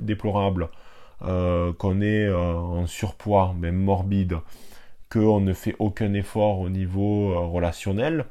déplorable, 0.00 0.70
euh, 1.22 1.72
qu'on 1.74 2.00
est 2.00 2.26
euh, 2.26 2.54
en 2.54 2.86
surpoids, 2.86 3.54
même 3.58 3.76
morbide, 3.76 4.38
qu'on 5.10 5.40
ne 5.40 5.52
fait 5.52 5.74
aucun 5.78 6.14
effort 6.14 6.60
au 6.60 6.68
niveau 6.68 7.32
euh, 7.32 7.38
relationnel, 7.40 8.26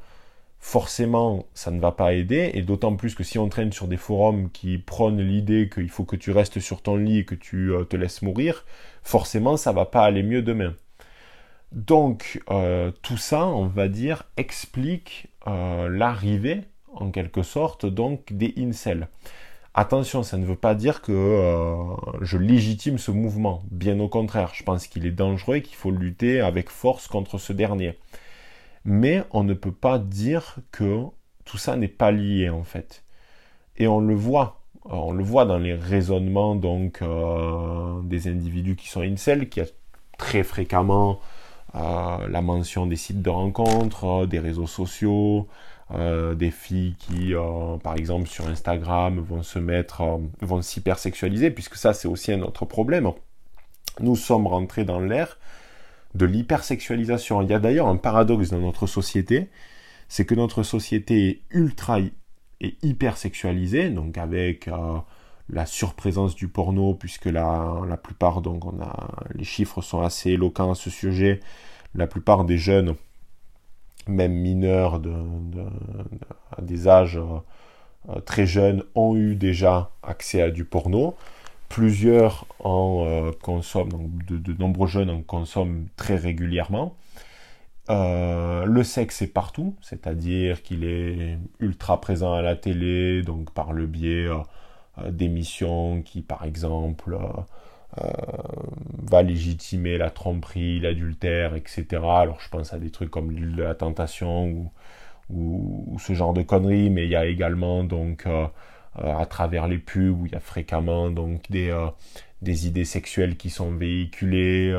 forcément, 0.60 1.46
ça 1.54 1.70
ne 1.70 1.80
va 1.80 1.92
pas 1.92 2.12
aider, 2.14 2.50
et 2.54 2.62
d'autant 2.62 2.96
plus 2.96 3.14
que 3.14 3.24
si 3.24 3.38
on 3.38 3.48
traîne 3.48 3.72
sur 3.72 3.86
des 3.88 3.96
forums 3.96 4.50
qui 4.50 4.78
prônent 4.78 5.20
l'idée 5.20 5.70
qu'il 5.72 5.90
faut 5.90 6.04
que 6.04 6.16
tu 6.16 6.30
restes 6.30 6.60
sur 6.60 6.82
ton 6.82 6.96
lit 6.96 7.18
et 7.18 7.24
que 7.24 7.34
tu 7.34 7.70
te 7.88 7.96
laisses 7.96 8.22
mourir, 8.22 8.64
forcément 9.02 9.56
ça 9.56 9.72
va 9.72 9.84
pas 9.84 10.04
aller 10.04 10.22
mieux 10.22 10.42
demain. 10.42 10.74
Donc 11.72 12.42
tout 13.02 13.16
ça, 13.16 13.46
on 13.46 13.66
va 13.66 13.88
dire, 13.88 14.24
explique 14.36 15.28
l'arrivée, 15.46 16.62
en 16.92 17.10
quelque 17.10 17.42
sorte, 17.42 17.86
donc 17.86 18.32
des 18.32 18.54
incels. 18.58 19.08
Attention, 19.74 20.24
ça 20.24 20.38
ne 20.38 20.44
veut 20.44 20.56
pas 20.56 20.74
dire 20.74 21.02
que 21.02 21.12
euh, 21.12 21.94
je 22.20 22.36
légitime 22.36 22.98
ce 22.98 23.12
mouvement. 23.12 23.62
Bien 23.70 24.00
au 24.00 24.08
contraire, 24.08 24.50
je 24.52 24.64
pense 24.64 24.88
qu'il 24.88 25.06
est 25.06 25.12
dangereux 25.12 25.56
et 25.56 25.62
qu'il 25.62 25.76
faut 25.76 25.92
lutter 25.92 26.40
avec 26.40 26.68
force 26.68 27.06
contre 27.06 27.38
ce 27.38 27.52
dernier. 27.52 27.96
Mais 28.84 29.24
on 29.32 29.44
ne 29.44 29.54
peut 29.54 29.72
pas 29.72 29.98
dire 29.98 30.56
que 30.72 31.02
tout 31.44 31.58
ça 31.58 31.76
n'est 31.76 31.88
pas 31.88 32.10
lié 32.10 32.48
en 32.50 32.64
fait. 32.64 33.04
Et 33.76 33.86
on 33.88 34.00
le 34.00 34.14
voit. 34.14 34.60
On 34.84 35.12
le 35.12 35.22
voit 35.22 35.44
dans 35.44 35.58
les 35.58 35.74
raisonnements 35.74 36.54
donc 36.54 37.02
euh, 37.02 38.00
des 38.02 38.28
individus 38.28 38.76
qui 38.76 38.88
sont 38.88 39.02
incels, 39.02 39.48
qui 39.48 39.60
a 39.60 39.66
très 40.16 40.42
fréquemment 40.42 41.20
euh, 41.74 42.26
la 42.28 42.40
mention 42.40 42.86
des 42.86 42.96
sites 42.96 43.20
de 43.22 43.30
rencontres, 43.30 44.26
des 44.26 44.38
réseaux 44.38 44.66
sociaux, 44.66 45.48
euh, 45.94 46.34
des 46.34 46.50
filles 46.50 46.96
qui, 46.98 47.34
euh, 47.34 47.78
par 47.78 47.96
exemple, 47.96 48.28
sur 48.28 48.46
Instagram 48.46 49.20
vont 49.20 49.42
se 49.42 49.58
mettre, 49.58 50.02
euh, 50.02 50.18
vont 50.42 50.60
s'hypersexualiser, 50.60 51.50
puisque 51.50 51.76
ça, 51.76 51.94
c'est 51.94 52.08
aussi 52.08 52.30
un 52.30 52.42
autre 52.42 52.66
problème. 52.66 53.10
Nous 54.00 54.14
sommes 54.16 54.46
rentrés 54.46 54.84
dans 54.84 55.00
l'ère 55.00 55.38
de 56.14 56.26
l'hypersexualisation. 56.26 57.42
Il 57.42 57.50
y 57.50 57.54
a 57.54 57.58
d'ailleurs 57.58 57.88
un 57.88 57.96
paradoxe 57.96 58.50
dans 58.50 58.60
notre 58.60 58.86
société, 58.86 59.48
c'est 60.08 60.24
que 60.24 60.34
notre 60.34 60.62
société 60.62 61.28
est 61.28 61.40
ultra 61.50 61.98
et 62.60 62.76
hypersexualisée, 62.82 63.90
donc 63.90 64.18
avec 64.18 64.68
la 65.50 65.66
surprésence 65.66 66.34
du 66.34 66.48
porno, 66.48 66.94
puisque 66.94 67.26
la, 67.26 67.80
la 67.86 67.96
plupart, 67.96 68.40
donc 68.40 68.64
on 68.64 68.80
a, 68.80 69.24
les 69.34 69.44
chiffres 69.44 69.82
sont 69.82 70.00
assez 70.00 70.30
éloquents 70.30 70.72
à 70.72 70.74
ce 70.74 70.90
sujet, 70.90 71.40
la 71.94 72.06
plupart 72.06 72.44
des 72.44 72.58
jeunes 72.58 72.96
même 74.08 74.32
mineurs 74.32 74.98
de, 74.98 75.12
des 76.60 76.88
âges 76.88 77.20
euh, 78.08 78.20
très 78.20 78.46
jeunes 78.46 78.82
ont 78.94 79.16
eu 79.16 79.36
déjà 79.36 79.90
accès 80.02 80.42
à 80.42 80.50
du 80.50 80.64
porno. 80.64 81.14
Plusieurs 81.68 82.46
en 82.60 83.04
euh, 83.06 83.30
consomment, 83.42 84.10
de, 84.28 84.52
nombreux 84.54 84.88
jeunes 84.88 85.10
en 85.10 85.22
consomment 85.22 85.86
très 85.96 86.16
régulièrement. 86.16 86.96
Euh, 87.90 88.64
le 88.64 88.82
sexe 88.82 89.22
est 89.22 89.32
partout, 89.32 89.74
c'est-à-dire 89.80 90.62
qu'il 90.62 90.84
est 90.84 91.38
ultra 91.60 92.00
présent 92.00 92.34
à 92.34 92.42
la 92.42 92.56
télé, 92.56 93.22
donc 93.22 93.52
par 93.52 93.72
le 93.72 93.86
biais 93.86 94.28
d'émissions 95.10 96.02
qui, 96.02 96.22
par 96.22 96.44
exemple, 96.44 97.16
euh, 97.96 98.10
va 99.10 99.22
légitimer 99.22 99.96
la 99.98 100.10
tromperie, 100.10 100.78
l'adultère, 100.80 101.54
etc. 101.54 101.86
Alors 102.02 102.38
je 102.40 102.48
pense 102.50 102.72
à 102.74 102.78
des 102.78 102.90
trucs 102.90 103.10
comme 103.10 103.30
l'île 103.30 103.56
de 103.56 103.62
la 103.62 103.74
tentation 103.74 104.70
ou, 105.30 105.96
ce 105.98 106.12
genre 106.12 106.34
de 106.34 106.42
conneries, 106.42 106.90
mais 106.90 107.04
il 107.04 107.10
y 107.10 107.16
a 107.16 107.26
également 107.26 107.84
donc 107.84 108.26
euh, 108.26 108.46
euh, 108.46 108.48
à 108.94 109.26
travers 109.26 109.68
les 109.68 109.78
pubs 109.78 110.20
où 110.20 110.26
il 110.26 110.32
y 110.32 110.34
a 110.34 110.40
fréquemment 110.40 111.10
donc 111.10 111.50
des, 111.50 111.76
des 112.42 112.66
idées 112.66 112.84
sexuelles 112.84 113.36
qui 113.36 113.50
sont 113.50 113.70
véhiculées. 113.70 114.76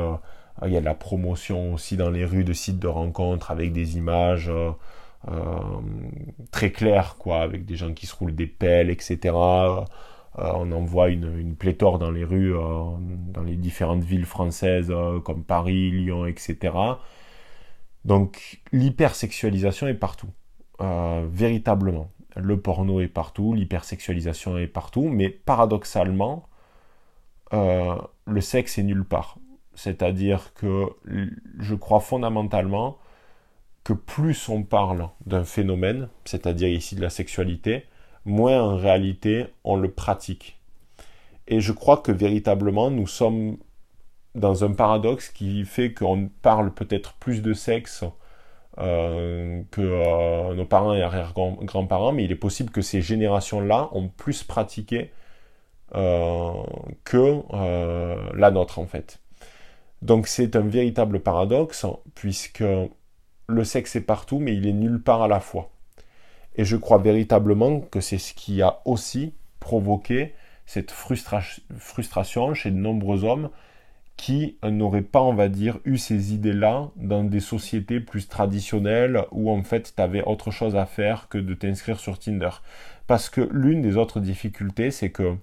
il 0.66 0.72
y 0.72 0.78
a 0.78 0.80
de 0.82 0.86
la 0.86 0.96
promotion 0.96 1.74
aussi 1.74 1.98
dans 1.98 2.10
les 2.10 2.26
rues 2.26 2.44
de 2.44 2.54
sites 2.54 2.80
de 2.80 2.88
rencontres 2.88 3.52
avec 3.52 3.72
des 3.72 3.98
images 3.98 4.52
très 6.52 6.72
claires, 6.72 7.16
quoi, 7.18 7.42
avec 7.42 7.66
des 7.66 7.76
gens 7.76 7.94
qui 7.94 8.08
se 8.08 8.16
roulent 8.16 8.36
des 8.36 8.48
pelles, 8.48 8.90
etc. 8.90 9.34
Euh, 10.38 10.52
on 10.56 10.72
en 10.72 10.84
voit 10.84 11.10
une, 11.10 11.56
pléthore 11.56 12.00
dans 12.00 12.12
les 12.12 12.24
rues, 12.24 12.56
euh, 12.56 12.60
dans 13.00 13.44
les 13.44 13.56
différentes 13.56 14.04
villes 14.04 14.26
françaises 14.26 14.92
euh, 14.92 15.20
comme 15.20 15.44
Paris, 15.44 15.92
Lyon, 15.92 16.26
etc. 16.26 16.74
Donc 18.06 18.62
l'hypersexualisation 18.72 19.88
est 19.88 19.94
partout, 19.94 20.30
véritablement. 20.80 22.10
Le 22.36 22.60
porno 22.60 23.02
est 23.02 23.08
partout, 23.08 23.54
l'hypersexualisation 23.54 24.58
est 24.58 24.68
partout, 24.68 25.10
mais 25.10 25.30
paradoxalement, 25.30 26.48
le 27.52 28.42
sexe 28.42 28.78
est 28.78 28.84
nulle 28.84 29.06
part. 29.06 29.38
C'est-à-dire 29.74 30.54
que 30.54 30.88
je 31.60 31.76
crois 31.76 32.00
fondamentalement 32.00 32.98
que 33.84 33.94
plus 33.94 34.50
on 34.50 34.64
parle 34.64 35.10
d'un 35.26 35.44
phénomène, 35.44 36.10
c'est-à-dire 36.26 36.68
ici 36.68 36.96
de 36.96 37.02
la 37.02 37.10
sexualité, 37.10 37.86
moins 38.26 38.62
en 38.62 38.76
réalité 38.76 39.48
on 39.64 39.78
le 39.78 39.90
pratique. 39.90 40.60
Et 41.48 41.62
je 41.62 41.72
crois 41.72 41.98
que 41.98 42.12
véritablement 42.12 42.92
nous 42.92 43.08
sommes 43.08 43.58
dans 44.36 44.64
un 44.64 44.74
paradoxe 44.74 45.30
qui 45.30 45.66
fait 45.66 45.94
qu'on 45.94 46.30
parle 46.42 46.72
peut-être 46.74 47.14
plus 47.16 47.42
de 47.42 47.54
sexe 47.54 48.04
euh, 48.80 49.62
que 49.72 49.82
euh, 49.82 50.54
nos 50.54 50.66
parents 50.66 50.94
et 50.94 51.02
arrière-grands-parents, 51.02 52.14
mais 52.14 52.24
il 52.24 52.32
est 52.32 52.36
possible 52.36 52.72
que 52.72 52.82
ces 52.82 53.02
générations-là 53.02 53.90
ont 53.92 54.08
plus 54.08 54.44
pratiqué 54.44 55.12
euh, 55.96 56.54
que 57.04 57.42
la 58.36 58.52
nôtre 58.52 58.80
en 58.80 58.86
fait. 58.86 59.20
Donc 60.02 60.28
c'est 60.28 60.56
un 60.56 60.62
véritable 60.62 61.20
paradoxe 61.20 61.86
puisque 62.16 62.64
le 63.48 63.64
sexe 63.66 63.98
est 63.98 64.02
partout 64.02 64.40
mais 64.40 64.56
il 64.56 64.66
est 64.66 64.74
nulle 64.74 65.02
part 65.02 65.24
à 65.24 65.28
la 65.28 65.42
fois. 65.42 65.72
Et 66.56 66.64
je 66.64 66.78
crois 66.78 67.00
véritablement 67.00 67.82
que 67.82 68.00
c'est 68.00 68.18
ce 68.18 68.34
qui 68.34 68.62
a 68.62 68.80
aussi 68.86 69.34
provoqué 69.60 70.36
cette 70.66 70.92
frustration 70.92 72.54
chez 72.54 72.72
de 72.72 72.78
nombreux 72.78 73.26
hommes 73.26 73.50
qui 74.20 74.58
n'auraient 74.64 75.02
pas, 75.02 75.22
on 75.22 75.34
va 75.34 75.48
dire, 75.48 75.80
eu 75.86 75.98
ces 75.98 76.34
idées-là 76.34 76.90
dans 76.98 77.24
des 77.24 77.40
sociétés 77.40 78.02
plus 78.02 78.28
traditionnelles 78.28 79.24
où 79.32 79.50
en 79.50 79.64
fait 79.64 79.94
tu 79.96 80.02
avais 80.02 80.22
autre 80.24 80.52
chose 80.52 80.76
à 80.76 80.86
faire 80.86 81.30
que 81.30 81.38
de 81.38 81.54
t'inscrire 81.54 82.02
sur 82.02 82.20
Tinder. 82.20 82.50
Parce 83.08 83.30
que 83.30 83.48
l'une 83.50 83.82
des 83.82 83.96
autres 83.96 84.20
difficultés, 84.20 84.92
c'est 84.92 85.10
que 85.10 85.36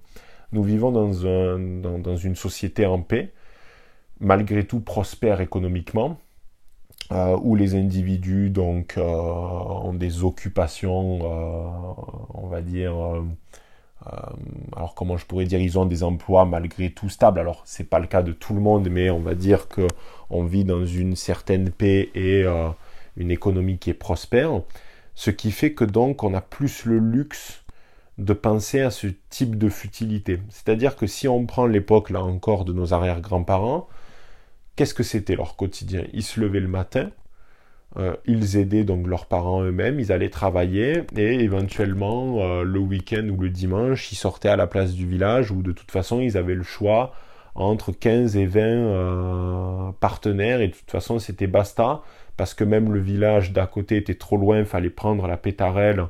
nous 0.51 0.61
vivons 0.61 0.91
dans, 0.91 1.25
un, 1.25 1.57
dans 1.57 2.17
une 2.17 2.35
société 2.35 2.85
en 2.85 3.01
paix, 3.01 3.33
malgré 4.19 4.63
tout 4.63 4.79
prospère 4.79 5.41
économiquement, 5.41 6.19
euh, 7.11 7.35
où 7.41 7.55
les 7.55 7.73
individus 7.73 8.51
donc 8.51 8.93
euh, 8.97 9.01
ont 9.01 9.95
des 9.95 10.23
occupations, 10.23 11.19
euh, 11.23 11.67
on 12.35 12.45
va 12.45 12.61
dire, 12.61 12.93
alors 14.75 14.95
comment 14.95 15.17
je 15.17 15.25
pourrais 15.25 15.45
dire, 15.45 15.59
ils 15.59 15.77
ont 15.79 15.85
des 15.85 16.03
emplois 16.03 16.45
malgré 16.45 16.91
tout 16.91 17.09
stables. 17.09 17.39
Alors 17.39 17.61
c'est 17.65 17.89
pas 17.89 17.99
le 17.99 18.07
cas 18.07 18.21
de 18.21 18.31
tout 18.31 18.53
le 18.53 18.61
monde, 18.61 18.89
mais 18.89 19.09
on 19.09 19.19
va 19.19 19.35
dire 19.35 19.67
que 19.67 19.87
on 20.29 20.43
vit 20.43 20.63
dans 20.63 20.85
une 20.85 21.15
certaine 21.15 21.71
paix 21.71 22.09
et 22.15 22.45
une 23.17 23.31
économie 23.31 23.77
qui 23.77 23.89
est 23.89 23.95
prospère, 23.95 24.61
ce 25.15 25.31
qui 25.31 25.51
fait 25.51 25.73
que 25.73 25.83
donc 25.83 26.23
on 26.23 26.33
a 26.33 26.41
plus 26.41 26.85
le 26.85 26.99
luxe 26.99 27.63
de 28.17 28.33
penser 28.33 28.81
à 28.81 28.91
ce 28.91 29.07
type 29.29 29.57
de 29.57 29.69
futilité. 29.69 30.39
C'est-à-dire 30.49 30.95
que 30.95 31.07
si 31.07 31.27
on 31.27 31.45
prend 31.45 31.65
l'époque 31.65 32.09
là 32.09 32.23
encore 32.23 32.65
de 32.65 32.73
nos 32.73 32.93
arrière-grands-parents, 32.93 33.87
Qu'est-ce 34.77 34.93
que 34.93 35.01
c'était 35.01 35.35
leur 35.35 35.55
quotidien? 35.55 36.05
Ils 36.13 36.23
se 36.23 36.39
levaient 36.39 36.59
le 36.59 36.67
matin, 36.67 37.09
euh, 37.97 38.15
ils 38.25 38.57
aidaient 38.57 38.83
donc 38.83 39.07
leurs 39.07 39.25
parents 39.25 39.63
eux-mêmes, 39.63 39.99
ils 39.99 40.11
allaient 40.11 40.29
travailler 40.29 41.03
et 41.15 41.33
éventuellement 41.39 42.37
euh, 42.41 42.63
le 42.63 42.79
week-end 42.79 43.27
ou 43.29 43.41
le 43.41 43.49
dimanche, 43.49 44.11
ils 44.11 44.15
sortaient 44.15 44.49
à 44.49 44.55
la 44.55 44.67
place 44.67 44.93
du 44.93 45.07
village 45.07 45.51
où 45.51 45.63
de 45.63 45.71
toute 45.71 45.89
façon 45.89 46.19
ils 46.19 46.37
avaient 46.37 46.53
le 46.53 46.63
choix 46.63 47.13
entre 47.55 47.91
15 47.91 48.37
et 48.37 48.45
20 48.45 48.61
euh, 48.61 49.91
partenaires 49.99 50.61
et 50.61 50.67
de 50.67 50.73
toute 50.73 50.91
façon 50.91 51.17
c'était 51.17 51.47
basta 51.47 52.01
parce 52.35 52.53
que 52.53 52.63
même 52.63 52.93
le 52.93 52.99
village 52.99 53.51
d'à 53.51 53.65
côté 53.65 53.97
était 53.97 54.13
trop 54.13 54.37
loin, 54.37 54.59
il 54.59 54.65
fallait 54.65 54.91
prendre 54.91 55.25
la 55.27 55.37
pétarelle 55.37 56.05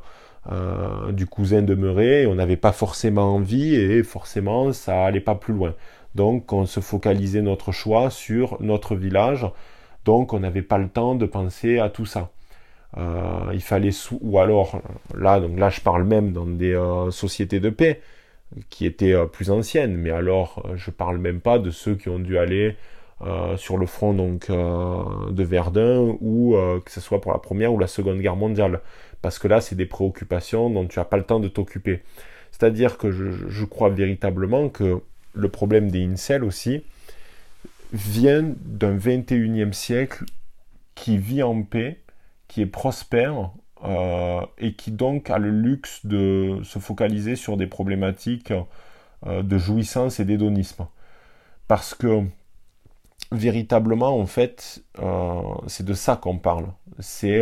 du 1.11 1.25
cousin 1.27 1.61
demeuré, 1.61 2.25
on 2.25 2.35
n'avait 2.35 2.55
pas 2.55 2.71
forcément 2.71 3.35
envie 3.35 3.75
et 3.75 4.01
forcément 4.01 4.71
ça 4.71 5.03
allait 5.03 5.19
pas 5.19 5.35
plus 5.35 5.53
loin. 5.53 5.73
Donc 6.15 6.53
on 6.53 6.65
se 6.65 6.79
focalisait 6.79 7.41
notre 7.41 7.73
choix 7.73 8.09
sur 8.09 8.57
notre 8.61 8.95
village. 8.95 9.45
Donc 10.07 10.31
on 10.33 10.39
n'avait 10.39 10.61
pas 10.61 10.77
le 10.77 10.87
temps 10.87 11.15
de 11.15 11.25
penser 11.25 11.79
à 11.79 11.89
tout 11.89 12.05
ça. 12.05 12.31
Euh, 12.97 13.51
il 13.53 13.61
fallait 13.61 13.91
ou 14.21 14.39
alors 14.39 14.81
là 15.13 15.41
donc 15.41 15.59
là 15.59 15.69
je 15.69 15.81
parle 15.81 16.05
même 16.05 16.31
dans 16.31 16.45
des 16.45 16.73
euh, 16.73 17.11
sociétés 17.11 17.59
de 17.59 17.69
paix 17.69 17.99
qui 18.69 18.85
étaient 18.85 19.11
euh, 19.11 19.25
plus 19.25 19.51
anciennes. 19.51 19.97
Mais 19.97 20.11
alors 20.11 20.65
je 20.75 20.91
parle 20.91 21.17
même 21.17 21.41
pas 21.41 21.59
de 21.59 21.71
ceux 21.71 21.95
qui 21.95 22.07
ont 22.07 22.19
dû 22.19 22.37
aller 22.37 22.77
sur 23.57 23.77
le 23.77 23.87
front 23.87 24.13
donc 24.13 24.49
de 24.49 25.43
Verdun 25.43 26.15
ou 26.21 26.55
que 26.85 26.91
ce 26.91 27.01
soit 27.01 27.19
pour 27.19 27.33
la 27.33 27.39
première 27.39 27.73
ou 27.73 27.79
la 27.79 27.87
seconde 27.87 28.19
guerre 28.19 28.37
mondiale. 28.37 28.79
Parce 29.21 29.39
que 29.39 29.49
là 29.49 29.59
c'est 29.59 29.75
des 29.75 29.87
préoccupations 29.87 30.69
dont 30.69 30.85
tu 30.87 30.99
n'as 30.99 31.05
pas 31.05 31.17
le 31.17 31.23
temps 31.23 31.41
de 31.41 31.49
t'occuper. 31.49 32.03
C'est 32.51 32.63
à 32.63 32.69
dire 32.69 32.97
que 32.97 33.11
je 33.11 33.65
crois 33.65 33.89
véritablement 33.89 34.69
que 34.69 35.01
le 35.33 35.49
problème 35.49 35.91
des 35.91 36.05
incels 36.05 36.43
aussi, 36.45 36.83
vient 37.93 38.43
d'un 38.65 38.97
21e 38.97 39.73
siècle 39.73 40.25
qui 40.95 41.17
vit 41.17 41.43
en 41.43 41.63
paix, 41.63 42.01
qui 42.47 42.61
est 42.61 42.65
prospère 42.65 43.51
euh, 43.83 44.41
et 44.57 44.73
qui 44.73 44.91
donc 44.91 45.29
a 45.29 45.37
le 45.37 45.51
luxe 45.51 46.05
de 46.05 46.59
se 46.63 46.79
focaliser 46.79 47.35
sur 47.35 47.57
des 47.57 47.67
problématiques 47.67 48.51
euh, 49.25 49.43
de 49.43 49.57
jouissance 49.57 50.19
et 50.19 50.25
d'hédonisme. 50.25 50.87
Parce 51.67 51.93
que 51.93 52.23
véritablement, 53.31 54.17
en 54.17 54.25
fait, 54.25 54.83
euh, 54.99 55.41
c'est 55.67 55.85
de 55.85 55.93
ça 55.93 56.15
qu'on 56.15 56.37
parle. 56.37 56.67
C'est 56.99 57.41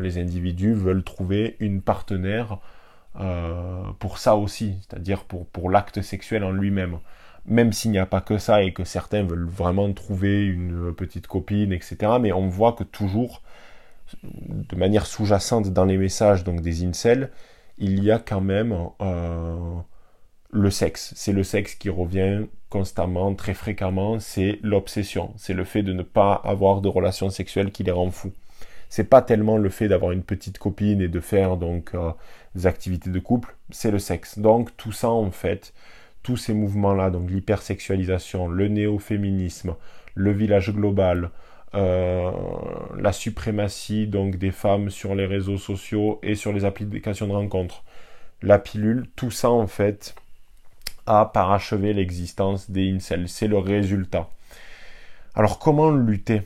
les 0.00 0.18
individus 0.18 0.74
veulent 0.74 1.04
trouver 1.04 1.56
une 1.60 1.80
partenaire 1.80 2.58
pour 4.00 4.18
ça 4.18 4.34
aussi, 4.34 4.74
c'est-à-dire 4.80 5.22
pour, 5.24 5.46
pour 5.46 5.70
l'acte 5.70 6.02
sexuel 6.02 6.42
en 6.42 6.50
lui-même. 6.50 6.98
Même 7.46 7.72
s'il 7.72 7.90
n'y 7.90 7.98
a 7.98 8.06
pas 8.06 8.20
que 8.20 8.38
ça 8.38 8.62
et 8.62 8.72
que 8.72 8.84
certains 8.84 9.22
veulent 9.22 9.48
vraiment 9.48 9.92
trouver 9.92 10.46
une 10.46 10.94
petite 10.94 11.26
copine, 11.26 11.72
etc. 11.72 11.96
Mais 12.20 12.32
on 12.32 12.48
voit 12.48 12.72
que 12.72 12.84
toujours, 12.84 13.42
de 14.22 14.76
manière 14.76 15.06
sous-jacente 15.06 15.70
dans 15.72 15.84
les 15.84 15.98
messages 15.98 16.44
donc 16.44 16.62
des 16.62 16.84
incels, 16.84 17.30
il 17.78 18.02
y 18.02 18.10
a 18.10 18.18
quand 18.18 18.40
même 18.40 18.74
le 20.54 20.70
sexe. 20.70 21.12
C'est 21.16 21.32
le 21.32 21.42
sexe 21.42 21.74
qui 21.74 21.90
revient 21.90 22.46
constamment, 22.70 23.34
très 23.34 23.54
fréquemment, 23.54 24.18
c'est 24.20 24.58
l'obsession. 24.62 25.32
C'est 25.36 25.52
le 25.54 25.64
fait 25.64 25.82
de 25.82 25.92
ne 25.92 26.02
pas 26.02 26.34
avoir 26.34 26.80
de 26.80 26.88
relations 26.88 27.30
sexuelles 27.30 27.70
qui 27.70 27.82
les 27.84 27.90
rend 27.92 28.10
fous. 28.10 28.32
C'est 28.88 29.04
pas 29.04 29.22
tellement 29.22 29.58
le 29.58 29.68
fait 29.70 29.88
d'avoir 29.88 30.12
une 30.12 30.22
petite 30.22 30.58
copine 30.58 31.00
et 31.00 31.08
de 31.08 31.20
faire 31.20 31.56
donc 31.56 31.94
euh, 31.94 32.10
des 32.54 32.66
activités 32.66 33.10
de 33.10 33.18
couple, 33.18 33.56
c'est 33.70 33.90
le 33.90 33.98
sexe. 33.98 34.38
Donc 34.38 34.76
tout 34.76 34.92
ça 34.92 35.10
en 35.10 35.30
fait, 35.30 35.72
tous 36.24 36.36
ces 36.36 36.54
mouvements-là, 36.54 37.10
donc 37.10 37.30
l'hypersexualisation, 37.30 38.48
le 38.48 38.66
néo-féminisme, 38.66 39.76
le 40.14 40.32
village 40.32 40.72
global, 40.72 41.30
euh, 41.74 42.32
la 42.96 43.12
suprématie 43.12 44.06
donc 44.06 44.36
des 44.36 44.50
femmes 44.50 44.90
sur 44.90 45.14
les 45.14 45.26
réseaux 45.26 45.58
sociaux 45.58 46.18
et 46.22 46.34
sur 46.34 46.52
les 46.52 46.64
applications 46.64 47.28
de 47.28 47.32
rencontres, 47.32 47.84
la 48.42 48.58
pilule, 48.58 49.06
tout 49.16 49.30
ça 49.30 49.50
en 49.50 49.66
fait, 49.66 50.14
à 51.06 51.26
parachever 51.26 51.92
l'existence 51.92 52.70
des 52.70 52.90
incels. 52.90 53.28
C'est 53.28 53.48
le 53.48 53.58
résultat. 53.58 54.30
Alors 55.34 55.58
comment 55.58 55.90
lutter 55.90 56.42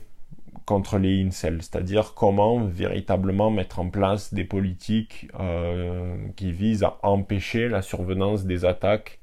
contre 0.65 0.97
les 0.97 1.23
incels? 1.23 1.61
C'est-à-dire 1.61 2.15
comment 2.15 2.65
véritablement 2.65 3.49
mettre 3.49 3.79
en 3.79 3.89
place 3.89 4.33
des 4.33 4.43
politiques 4.43 5.29
euh, 5.39 6.17
qui 6.35 6.51
visent 6.51 6.83
à 6.83 6.97
empêcher 7.03 7.69
la 7.69 7.81
survenance 7.81 8.43
des 8.43 8.65
attaques 8.65 9.18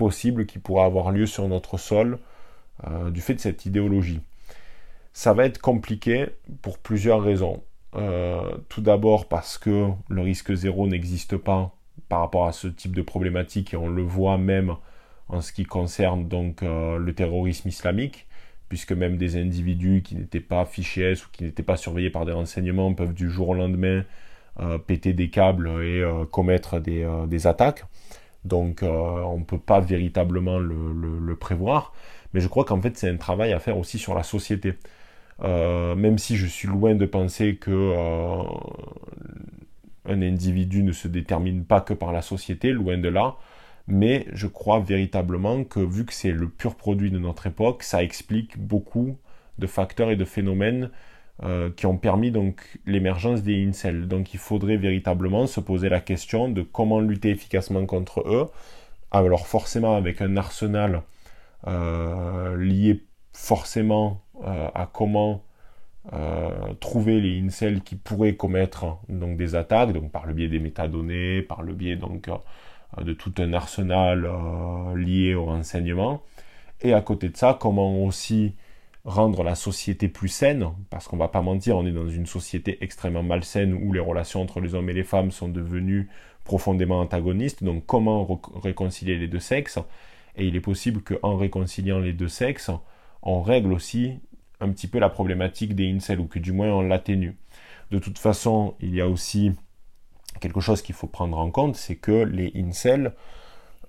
possibles 0.00 0.46
qui 0.46 0.58
pourraient 0.58 0.86
avoir 0.86 1.10
lieu 1.10 1.26
sur 1.26 1.46
notre 1.46 1.76
sol 1.76 2.18
euh, 2.88 3.10
du 3.10 3.20
fait 3.20 3.34
de 3.34 3.40
cette 3.40 3.66
idéologie. 3.66 4.20
Ça 5.12 5.34
va 5.34 5.44
être 5.44 5.60
compliqué 5.60 6.30
pour 6.62 6.78
plusieurs 6.78 7.22
raisons. 7.22 7.62
Euh, 7.96 8.56
tout 8.70 8.80
d'abord 8.80 9.28
parce 9.28 9.58
que 9.58 9.88
le 10.08 10.22
risque 10.22 10.54
zéro 10.54 10.86
n'existe 10.86 11.36
pas 11.36 11.74
par 12.08 12.20
rapport 12.20 12.46
à 12.46 12.52
ce 12.52 12.66
type 12.66 12.96
de 12.96 13.02
problématique 13.02 13.74
et 13.74 13.76
on 13.76 13.88
le 13.88 14.02
voit 14.02 14.38
même 14.38 14.74
en 15.28 15.42
ce 15.42 15.52
qui 15.52 15.64
concerne 15.64 16.28
donc 16.28 16.62
euh, 16.62 16.96
le 16.96 17.12
terrorisme 17.14 17.68
islamique, 17.68 18.26
puisque 18.70 18.92
même 18.92 19.18
des 19.18 19.36
individus 19.36 20.00
qui 20.02 20.14
n'étaient 20.14 20.40
pas 20.40 20.64
fichés 20.64 21.12
ou 21.12 21.28
qui 21.30 21.44
n'étaient 21.44 21.62
pas 21.62 21.76
surveillés 21.76 22.10
par 22.10 22.24
des 22.24 22.32
renseignements 22.32 22.94
peuvent 22.94 23.12
du 23.12 23.28
jour 23.28 23.50
au 23.50 23.54
lendemain 23.54 24.04
péter 24.86 25.14
des 25.14 25.30
câbles 25.30 25.68
et 25.82 26.04
commettre 26.30 26.80
des, 26.80 27.46
attaques. 27.46 27.84
Donc 28.44 28.80
on 28.82 29.38
ne 29.38 29.44
peut 29.44 29.58
pas 29.58 29.80
véritablement 29.80 30.58
le, 30.58 31.34
prévoir. 31.36 31.92
Mais 32.34 32.40
je 32.40 32.48
crois 32.48 32.64
qu'en 32.64 32.80
fait 32.80 32.96
c'est 32.96 33.08
un 33.08 33.16
travail 33.16 33.52
à 33.52 33.60
faire 33.60 33.78
aussi 33.78 33.98
sur 33.98 34.14
la 34.14 34.22
société. 34.22 34.74
même 35.42 36.18
si 36.18 36.36
je 36.36 36.46
suis 36.46 36.68
loin 36.68 36.94
de 36.94 37.06
penser 37.06 37.56
que 37.56 37.94
un 40.06 40.22
individu 40.22 40.82
ne 40.82 40.92
se 40.92 41.08
détermine 41.08 41.64
pas 41.64 41.80
que 41.80 41.94
par 41.94 42.12
la 42.12 42.22
société, 42.22 42.72
loin 42.72 42.98
de 42.98 43.08
là, 43.08 43.36
mais 43.86 44.26
je 44.32 44.46
crois 44.46 44.80
véritablement 44.80 45.64
que 45.64 45.80
vu 45.80 46.04
que 46.04 46.14
c'est 46.14 46.32
le 46.32 46.48
pur 46.48 46.76
produit 46.76 47.10
de 47.10 47.18
notre 47.18 47.46
époque, 47.46 47.82
ça 47.82 48.02
explique 48.02 48.58
beaucoup 48.58 49.18
de 49.58 49.66
facteurs 49.66 50.10
et 50.10 50.16
de 50.16 50.24
phénomènes 50.24 50.90
euh, 51.42 51.70
qui 51.74 51.86
ont 51.86 51.96
permis 51.96 52.30
donc 52.30 52.78
l'émergence 52.84 53.42
des 53.42 53.66
incels. 53.66 54.06
Donc 54.08 54.34
il 54.34 54.38
faudrait 54.38 54.76
véritablement 54.76 55.46
se 55.46 55.58
poser 55.60 55.88
la 55.88 56.00
question 56.00 56.50
de 56.50 56.60
comment 56.60 57.00
lutter 57.00 57.30
efficacement 57.30 57.86
contre 57.86 58.20
eux. 58.28 58.50
Alors 59.10 59.46
forcément 59.46 59.96
avec 59.96 60.20
un 60.20 60.36
arsenal 60.36 61.02
euh, 61.66 62.58
lié 62.58 63.04
forcément 63.32 64.20
euh, 64.44 64.68
à 64.74 64.86
comment 64.92 65.42
trouver 66.80 67.20
les 67.20 67.40
incels 67.40 67.82
qui 67.82 67.94
pourraient 67.94 68.34
commettre 68.34 68.98
donc 69.08 69.36
des 69.36 69.54
attaques, 69.54 69.92
donc 69.92 70.10
par 70.10 70.26
le 70.26 70.34
biais 70.34 70.48
des 70.48 70.58
métadonnées, 70.58 71.42
par 71.42 71.62
le 71.62 71.72
biais 71.72 71.96
donc 71.96 72.28
de 73.00 73.12
tout 73.12 73.32
un 73.38 73.52
arsenal 73.52 74.28
lié 74.96 75.34
au 75.34 75.44
renseignement. 75.44 76.22
Et 76.82 76.94
à 76.94 77.00
côté 77.00 77.28
de 77.28 77.36
ça, 77.36 77.56
comment 77.58 78.02
aussi 78.02 78.54
rendre 79.04 79.42
la 79.42 79.54
société 79.54 80.08
plus 80.08 80.28
saine, 80.28 80.68
parce 80.90 81.08
qu'on 81.08 81.16
va 81.16 81.28
pas 81.28 81.40
mentir, 81.40 81.76
on 81.76 81.86
est 81.86 81.92
dans 81.92 82.08
une 82.08 82.26
société 82.26 82.78
extrêmement 82.82 83.22
malsaine 83.22 83.72
où 83.72 83.92
les 83.92 84.00
relations 84.00 84.42
entre 84.42 84.60
les 84.60 84.74
hommes 84.74 84.90
et 84.90 84.94
les 84.94 85.04
femmes 85.04 85.30
sont 85.30 85.48
devenues 85.48 86.08
profondément 86.44 87.00
antagonistes. 87.00 87.64
Donc 87.64 87.86
comment 87.86 88.40
réconcilier 88.62 89.16
les 89.16 89.28
deux 89.28 89.40
sexes? 89.40 89.78
Et 90.36 90.46
il 90.46 90.54
est 90.54 90.60
possible 90.60 91.02
qu'en 91.02 91.36
réconciliant 91.36 91.98
les 91.98 92.12
deux 92.12 92.28
sexes, 92.28 92.70
on 93.22 93.42
règle 93.42 93.72
aussi 93.72 94.20
un 94.60 94.70
petit 94.70 94.86
peu 94.86 94.98
la 94.98 95.08
problématique 95.08 95.74
des 95.74 95.90
incels, 95.90 96.20
ou 96.20 96.26
que 96.26 96.38
du 96.38 96.52
moins 96.52 96.68
on 96.68 96.82
l'atténue. 96.82 97.36
De 97.90 97.98
toute 97.98 98.18
façon, 98.18 98.74
il 98.80 98.94
y 98.94 99.00
a 99.00 99.08
aussi 99.08 99.52
quelque 100.40 100.60
chose 100.60 100.82
qu'il 100.82 100.94
faut 100.94 101.06
prendre 101.06 101.38
en 101.38 101.50
compte, 101.50 101.76
c'est 101.76 101.96
que 101.96 102.24
les 102.24 102.52
incels, 102.54 103.14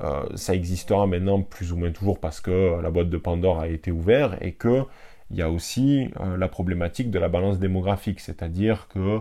euh, 0.03 0.25
ça 0.35 0.55
existera 0.55 1.05
maintenant 1.05 1.41
plus 1.41 1.71
ou 1.71 1.77
moins 1.77 1.91
toujours 1.91 2.19
parce 2.19 2.41
que 2.41 2.81
la 2.81 2.89
boîte 2.89 3.09
de 3.09 3.17
Pandore 3.17 3.59
a 3.59 3.67
été 3.67 3.91
ouverte 3.91 4.35
et 4.41 4.53
que 4.53 4.83
il 5.29 5.37
y 5.37 5.41
a 5.41 5.49
aussi 5.49 6.09
euh, 6.19 6.37
la 6.37 6.47
problématique 6.47 7.11
de 7.11 7.19
la 7.19 7.29
balance 7.29 7.59
démographique, 7.59 8.19
c'est-à-dire 8.19 8.87
que 8.89 8.99
euh, 8.99 9.19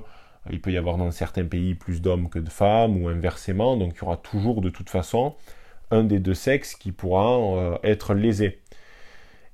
il 0.50 0.60
peut 0.60 0.72
y 0.72 0.78
avoir 0.78 0.96
dans 0.96 1.10
certains 1.10 1.44
pays 1.44 1.74
plus 1.74 2.00
d'hommes 2.00 2.28
que 2.30 2.38
de 2.38 2.48
femmes 2.48 3.02
ou 3.02 3.08
inversement, 3.08 3.76
donc 3.76 3.94
il 3.96 4.00
y 4.00 4.04
aura 4.04 4.16
toujours 4.16 4.62
de 4.62 4.70
toute 4.70 4.90
façon 4.90 5.34
un 5.90 6.04
des 6.04 6.18
deux 6.18 6.34
sexes 6.34 6.74
qui 6.76 6.92
pourra 6.92 7.78
être 7.82 8.14
lésé. 8.14 8.59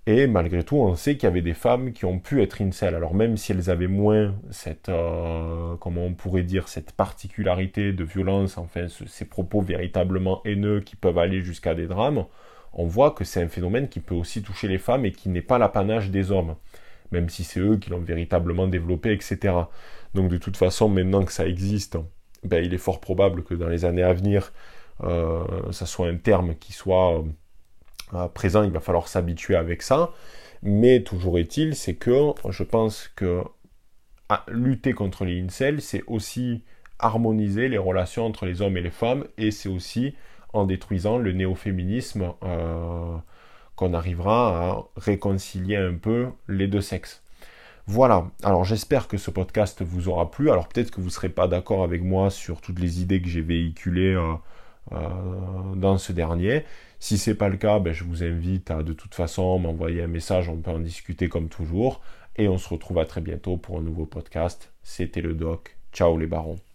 Et 0.09 0.29
malgré 0.29 0.63
tout, 0.63 0.77
on 0.77 0.95
sait 0.95 1.17
qu'il 1.17 1.25
y 1.25 1.31
avait 1.33 1.43
des 1.43 1.55
femmes 1.55 1.93
qui 1.93 2.05
ont 2.05 2.21
pu 2.21 2.41
être 2.41 2.63
incel. 2.63 2.95
Alors 2.95 3.13
même 3.13 3.37
si 3.37 3.51
elles 3.51 3.71
avaient 3.71 3.89
moins 3.89 4.37
cette, 4.51 4.89
euh, 4.89 5.77
comment 5.79 6.05
on 6.05 6.15
pourrait 6.15 6.45
dire, 6.45 6.69
cette 6.69 6.93
particularité 6.93 7.93
de 7.93 8.05
violence, 8.05 8.57
enfin 8.57 8.87
ces 8.89 9.25
propos 9.25 9.61
véritablement 9.61 10.43
haineux 10.45 10.81
qui 10.81 10.95
peuvent 10.95 11.19
aller 11.19 11.43
jusqu'à 11.43 11.75
des 11.75 11.89
drames, 11.89 12.25
on 12.73 12.87
voit 12.87 13.11
que 13.11 13.25
c'est 13.25 13.43
un 13.43 13.49
phénomène 13.49 13.89
qui 13.89 13.99
peut 14.01 14.15
aussi 14.15 14.43
toucher 14.43 14.69
les 14.69 14.79
femmes 14.79 15.05
et 15.07 15.13
qui 15.13 15.29
n'est 15.29 15.43
pas 15.43 15.59
l'apanage 15.59 16.11
des 16.11 16.31
hommes, 16.31 16.55
même 17.11 17.29
si 17.29 17.43
c'est 17.43 17.61
eux 17.61 17.77
qui 17.77 17.91
l'ont 17.91 18.01
véritablement 18.01 18.69
développé, 18.69 19.13
etc. 19.13 19.55
Donc 20.15 20.29
de 20.31 20.37
toute 20.37 20.57
façon, 20.57 20.89
maintenant 20.89 21.25
que 21.25 21.33
ça 21.33 21.47
existe, 21.49 21.99
ben, 22.45 22.65
il 22.65 22.75
est 22.75 22.79
fort 22.79 23.01
probable 23.01 23.43
que 23.45 23.55
dans 23.55 23.69
les 23.69 23.85
années 23.85 24.03
à 24.05 24.13
venir, 24.13 24.53
euh, 25.03 25.73
ça 25.73 25.87
soit 25.87 26.09
un 26.09 26.17
terme 26.17 26.55
qui 26.57 26.73
soit 26.73 27.25
à 28.13 28.29
présent, 28.29 28.63
il 28.63 28.71
va 28.71 28.81
falloir 28.81 29.09
s'habituer 29.09 29.57
avec 29.57 29.83
ça. 29.83 30.13
Mais 30.63 31.03
toujours 31.03 31.39
est-il, 31.39 31.75
c'est 31.75 31.95
que 31.95 32.33
je 32.49 32.63
pense 32.63 33.11
que 33.15 33.43
lutter 34.49 34.93
contre 34.93 35.25
les 35.25 35.41
incels, 35.41 35.81
c'est 35.81 36.03
aussi 36.07 36.65
harmoniser 36.99 37.69
les 37.69 37.79
relations 37.79 38.25
entre 38.27 38.47
les 38.47 38.63
hommes 38.63 38.77
et 38.77 38.81
les 38.81 38.91
femmes, 38.91 39.27
et 39.39 39.51
c'est 39.51 39.69
aussi 39.69 40.15
en 40.53 40.65
détruisant 40.65 41.19
le 41.19 41.33
néo-féminisme 41.33 42.33
euh, 42.43 43.17
qu'on 43.77 43.93
arrivera 43.93 44.71
à 44.71 44.85
réconcilier 44.97 45.77
un 45.77 45.95
peu 45.95 46.29
les 46.49 46.67
deux 46.67 46.81
sexes. 46.81 47.23
Voilà, 47.87 48.27
alors 48.43 48.65
j'espère 48.65 49.07
que 49.07 49.17
ce 49.17 49.31
podcast 49.31 49.83
vous 49.83 50.09
aura 50.09 50.31
plu. 50.31 50.51
Alors 50.51 50.67
peut-être 50.67 50.91
que 50.91 51.01
vous 51.01 51.07
ne 51.07 51.13
serez 51.13 51.29
pas 51.29 51.47
d'accord 51.47 51.85
avec 51.85 52.03
moi 52.03 52.31
sur 52.31 52.61
toutes 52.61 52.81
les 52.81 53.01
idées 53.01 53.23
que 53.23 53.29
j'ai 53.29 53.43
véhiculées 53.43 54.15
euh, 54.15 54.33
euh, 54.93 55.75
dans 55.77 55.99
ce 55.99 56.13
dernier. 56.13 56.65
Si 56.99 57.19
c'est 57.19 57.35
pas 57.35 57.49
le 57.49 57.57
cas, 57.57 57.79
ben, 57.79 57.93
je 57.93 58.05
vous 58.05 58.25
invite 58.25 58.71
à 58.71 58.83
de 58.83 58.93
toute 58.93 59.15
façon 59.15 59.59
m'envoyer 59.59 60.03
un 60.03 60.09
message, 60.09 60.49
on 60.49 60.57
peut 60.57 60.71
en 60.71 60.79
discuter 60.79 61.29
comme 61.29 61.49
toujours. 61.49 62.01
Et 62.37 62.49
on 62.49 62.59
se 62.59 62.69
retrouve 62.69 62.99
à 62.99 63.07
très 63.07 63.21
bientôt 63.21 63.57
pour 63.57 63.79
un 63.79 63.83
nouveau 63.83 64.07
podcast. 64.07 64.73
C'était 64.83 65.23
le 65.23 65.35
doc. 65.35 65.77
Ciao 65.93 66.19
les 66.19 66.27
barons. 66.27 66.66